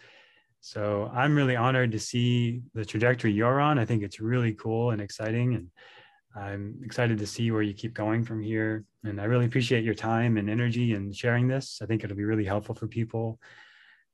So 0.61 1.11
i'm 1.13 1.35
really 1.35 1.57
honored 1.57 1.91
to 1.91 1.99
see 1.99 2.61
the 2.73 2.85
trajectory 2.85 3.33
you're 3.33 3.59
on. 3.59 3.77
I 3.77 3.85
think 3.85 4.01
it's 4.01 4.21
really 4.21 4.53
cool 4.53 4.91
and 4.91 5.01
exciting. 5.01 5.55
And 5.55 5.67
i'm 6.35 6.79
excited 6.83 7.17
to 7.19 7.27
see 7.27 7.51
where 7.51 7.61
you 7.61 7.73
keep 7.73 7.93
going 7.93 8.23
from 8.23 8.41
here. 8.41 8.85
And 9.03 9.19
i 9.19 9.25
really 9.25 9.45
appreciate 9.45 9.83
your 9.83 9.93
time 9.93 10.37
and 10.37 10.49
energy 10.49 10.93
and 10.93 11.13
sharing 11.13 11.49
this. 11.49 11.79
I 11.81 11.85
think 11.85 12.05
it'll 12.05 12.15
be 12.15 12.23
really 12.23 12.45
helpful 12.45 12.75
for 12.75 12.87
people 12.87 13.39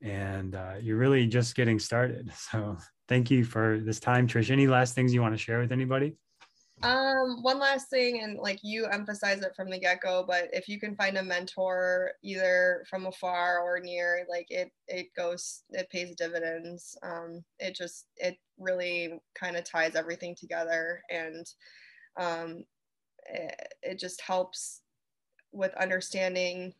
and 0.04 0.56
uh, 0.56 0.74
you're 0.82 0.97
really 0.97 1.26
just 1.26 1.56
getting 1.56 1.80
started. 1.80 2.32
So 2.51 2.78
thank 3.08 3.32
you 3.32 3.43
for 3.43 3.80
this 3.80 3.99
time, 3.99 4.28
Trish. 4.28 4.51
Any 4.51 4.68
last 4.68 4.93
things 4.93 5.14
you 5.14 5.22
want 5.22 5.34
to 5.34 5.38
share 5.38 5.60
with 5.60 5.72
anybody? 5.72 6.16
Um, 6.82 7.41
one 7.41 7.60
last 7.60 7.89
thing, 7.89 8.22
and 8.22 8.38
like 8.38 8.60
you 8.62 8.86
emphasize 8.88 9.41
it 9.41 9.56
from 9.56 9.70
the 9.70 9.80
get 9.80 10.01
go, 10.01 10.26
but 10.28 10.49
if 10.51 10.68
you 10.68 10.80
can 10.80 10.95
find 10.95 11.18
a 11.18 11.24
mentor 11.24 12.12
either 12.22 12.84
from 12.89 13.06
afar 13.06 13.60
or 13.60 13.80
near, 13.80 14.26
like 14.30 14.47
it, 14.49 14.72
it 14.88 15.08
goes, 15.16 15.64
it 15.70 15.89
pays 15.89 16.16
dividends. 16.16 16.97
Um, 17.01 17.43
it 17.60 17.76
just, 17.76 18.08
it 18.18 18.38
really 18.60 19.20
kind 19.34 19.56
of 19.56 19.64
ties 19.64 19.95
everything 19.95 20.36
together 20.38 21.01
and 21.10 21.45
um, 22.18 22.66
it, 23.28 23.56
it 23.82 23.99
just 23.99 24.20
helps 24.22 24.82
with 25.54 25.74
understanding 25.76 26.74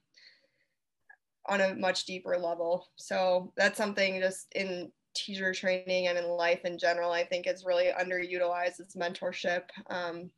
on 1.48 1.62
a 1.62 1.76
much 1.76 2.06
deeper 2.06 2.38
level. 2.38 2.88
So 2.96 3.52
that's 3.58 3.78
something 3.78 4.22
just 4.22 4.48
in 4.56 4.92
teacher 5.14 5.54
training 5.54 6.08
and 6.08 6.18
in 6.18 6.28
life 6.28 6.62
in 6.66 6.78
general, 6.78 7.12
I 7.12 7.24
think 7.24 7.46
it's 7.46 7.66
really 7.66 7.90
underutilized. 8.00 8.80
It's 8.80 8.96
mentorship. 8.96 9.64
Um, 9.90 10.30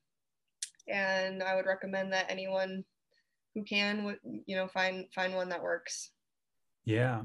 and 0.87 1.41
I 1.41 1.55
would 1.55 1.65
recommend 1.65 2.13
that 2.13 2.25
anyone 2.29 2.83
who 3.53 3.63
can 3.63 4.17
you 4.45 4.55
know, 4.55 4.67
find, 4.67 5.05
find 5.13 5.33
one 5.33 5.49
that 5.49 5.63
works. 5.63 6.11
Yeah. 6.83 7.23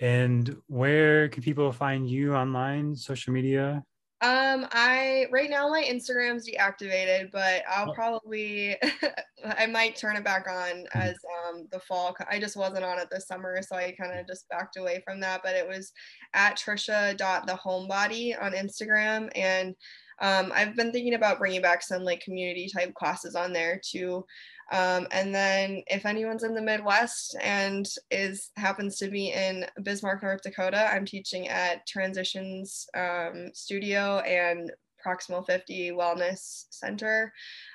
And 0.00 0.56
where 0.66 1.28
can 1.28 1.42
people 1.42 1.72
find 1.72 2.08
you 2.08 2.34
online, 2.34 2.96
social 2.96 3.32
media? 3.32 3.82
Um, 4.24 4.66
I 4.72 5.26
right 5.30 5.50
now 5.50 5.68
my 5.68 5.84
Instagram's 5.84 6.48
deactivated, 6.48 7.30
but 7.30 7.62
I'll 7.70 7.90
oh. 7.90 7.94
probably 7.94 8.74
I 9.44 9.66
might 9.66 9.96
turn 9.96 10.16
it 10.16 10.24
back 10.24 10.46
on 10.48 10.86
hmm. 10.90 10.98
as 10.98 11.16
um 11.46 11.68
the 11.70 11.80
fall. 11.80 12.16
I 12.30 12.38
just 12.40 12.56
wasn't 12.56 12.84
on 12.84 12.98
it 12.98 13.08
this 13.10 13.26
summer, 13.26 13.60
so 13.60 13.76
I 13.76 13.94
kind 14.00 14.18
of 14.18 14.26
just 14.26 14.48
backed 14.48 14.78
away 14.78 15.02
from 15.04 15.20
that. 15.20 15.42
But 15.44 15.56
it 15.56 15.68
was 15.68 15.92
at 16.32 16.56
Trisha 16.56 17.14
dot 17.18 17.46
the 17.46 17.52
homebody 17.52 18.34
on 18.40 18.52
Instagram, 18.52 19.28
and 19.34 19.74
um, 20.20 20.52
I've 20.54 20.74
been 20.74 20.90
thinking 20.90 21.14
about 21.14 21.38
bringing 21.38 21.60
back 21.60 21.82
some 21.82 22.02
like 22.02 22.20
community 22.20 22.70
type 22.72 22.94
classes 22.94 23.34
on 23.34 23.52
there 23.52 23.78
too. 23.84 24.24
Um, 24.72 25.06
and 25.10 25.34
then 25.34 25.82
if 25.86 26.06
anyone's 26.06 26.42
in 26.42 26.54
the 26.54 26.62
Midwest 26.62 27.36
and 27.42 27.86
is 28.10 28.50
happens 28.56 28.96
to 28.98 29.08
be 29.08 29.30
in 29.32 29.66
Bismarck, 29.82 30.22
North 30.22 30.42
Dakota, 30.42 30.90
I'm 30.90 31.04
teaching 31.04 31.48
at 31.48 31.86
Transitions 31.86 32.86
um, 32.96 33.50
Studio 33.52 34.18
and 34.20 34.72
Proximal 35.04 35.44
50 35.46 35.90
Wellness 35.90 36.64
Center, 36.70 37.32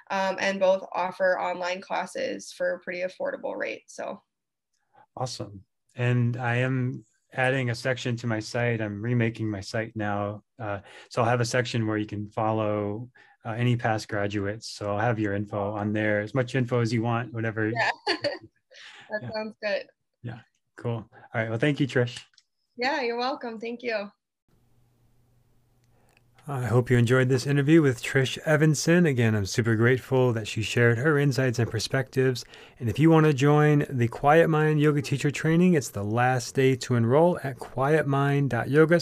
um, 0.10 0.38
and 0.40 0.60
both 0.60 0.84
offer 0.94 1.40
online 1.40 1.80
classes 1.82 2.52
for 2.52 2.74
a 2.74 2.80
pretty 2.80 3.02
affordable 3.02 3.56
rate. 3.56 3.84
So 3.88 4.22
awesome. 5.16 5.62
And 5.96 6.38
I 6.38 6.58
am 6.58 7.06
adding 7.34 7.70
a 7.70 7.76
section 7.76 8.16
to 8.18 8.28
my 8.28 8.40
site. 8.40 8.82
I'm 8.82 9.02
remaking 9.02 9.50
my 9.50 9.62
site 9.62 9.96
now. 9.96 10.44
Uh, 10.60 10.80
so 11.10 11.22
I'll 11.22 11.30
have 11.30 11.42
a 11.42 11.46
section 11.46 11.86
where 11.86 11.98
you 11.98 12.08
can 12.08 12.30
follow 12.30 13.10
uh, 13.46 13.52
any 13.52 13.76
past 13.76 14.08
graduates. 14.08 14.70
So 14.70 14.92
I'll 14.92 15.00
have 15.00 15.20
your 15.20 15.34
info 15.34 15.72
on 15.72 15.94
there, 15.94 16.22
as 16.22 16.34
much 16.34 16.56
info 16.56 16.82
as 16.82 16.94
you 16.94 17.02
want, 17.02 17.34
whatever. 17.34 17.70
Yeah, 17.70 17.90
that 18.08 19.22
yeah. 19.22 19.30
sounds 19.34 19.56
good. 19.62 19.84
Yeah, 20.24 20.40
cool. 20.78 20.92
All 20.94 21.10
right. 21.34 21.50
Well, 21.50 21.60
thank 21.60 21.80
you, 21.80 21.88
Trish. 21.88 22.20
Yeah, 22.78 23.02
you're 23.02 23.18
welcome. 23.18 23.60
Thank 23.60 23.84
you. 23.84 24.10
I 26.48 26.66
hope 26.66 26.90
you 26.90 26.98
enjoyed 26.98 27.30
this 27.30 27.46
interview 27.46 27.84
with 27.84 28.02
Trish 28.02 28.40
Evanson. 28.40 29.06
Again, 29.06 29.36
I'm 29.36 29.46
super 29.46 29.76
grateful 29.76 30.34
that 30.34 30.48
she 30.48 30.64
shared 30.64 30.98
her 30.98 31.20
insights 31.20 31.60
and 31.60 31.70
perspectives. 31.70 32.44
And 32.80 32.90
if 32.90 32.98
you 32.98 33.12
want 33.12 33.28
to 33.28 33.34
join 33.34 33.86
the 33.88 34.08
Quiet 34.08 34.50
Mind 34.50 34.82
Yoga 34.82 35.04
Teacher 35.04 35.30
Training, 35.30 35.76
it's 35.76 35.90
the 35.90 36.04
last 36.04 36.56
day 36.56 36.76
to 36.78 36.96
enroll 36.96 37.38
at 37.44 37.60
quietmind.yoga 37.60 39.00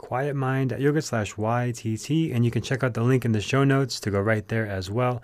slash 0.00 0.08
YTT 0.08 0.34
quietmind.yoga 0.34 1.02
slash 1.02 1.34
YTT. 1.34 2.34
And 2.34 2.44
you 2.44 2.50
can 2.50 2.62
check 2.62 2.82
out 2.82 2.94
the 2.94 3.02
link 3.02 3.24
in 3.24 3.32
the 3.32 3.40
show 3.40 3.64
notes 3.64 4.00
to 4.00 4.10
go 4.10 4.20
right 4.20 4.46
there 4.48 4.66
as 4.66 4.90
well. 4.90 5.22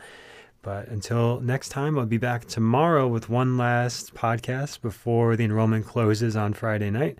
But 0.62 0.88
until 0.88 1.40
next 1.40 1.68
time, 1.68 1.98
I'll 1.98 2.06
be 2.06 2.18
back 2.18 2.46
tomorrow 2.46 3.06
with 3.06 3.28
one 3.28 3.56
last 3.56 4.14
podcast 4.14 4.80
before 4.80 5.36
the 5.36 5.44
enrollment 5.44 5.86
closes 5.86 6.36
on 6.36 6.54
Friday 6.54 6.90
night. 6.90 7.18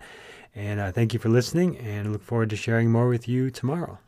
And 0.53 0.79
uh, 0.79 0.91
thank 0.91 1.13
you 1.13 1.19
for 1.19 1.29
listening, 1.29 1.77
and 1.77 2.07
I 2.07 2.11
look 2.11 2.23
forward 2.23 2.49
to 2.49 2.55
sharing 2.55 2.91
more 2.91 3.07
with 3.07 3.27
you 3.27 3.51
tomorrow. 3.51 3.99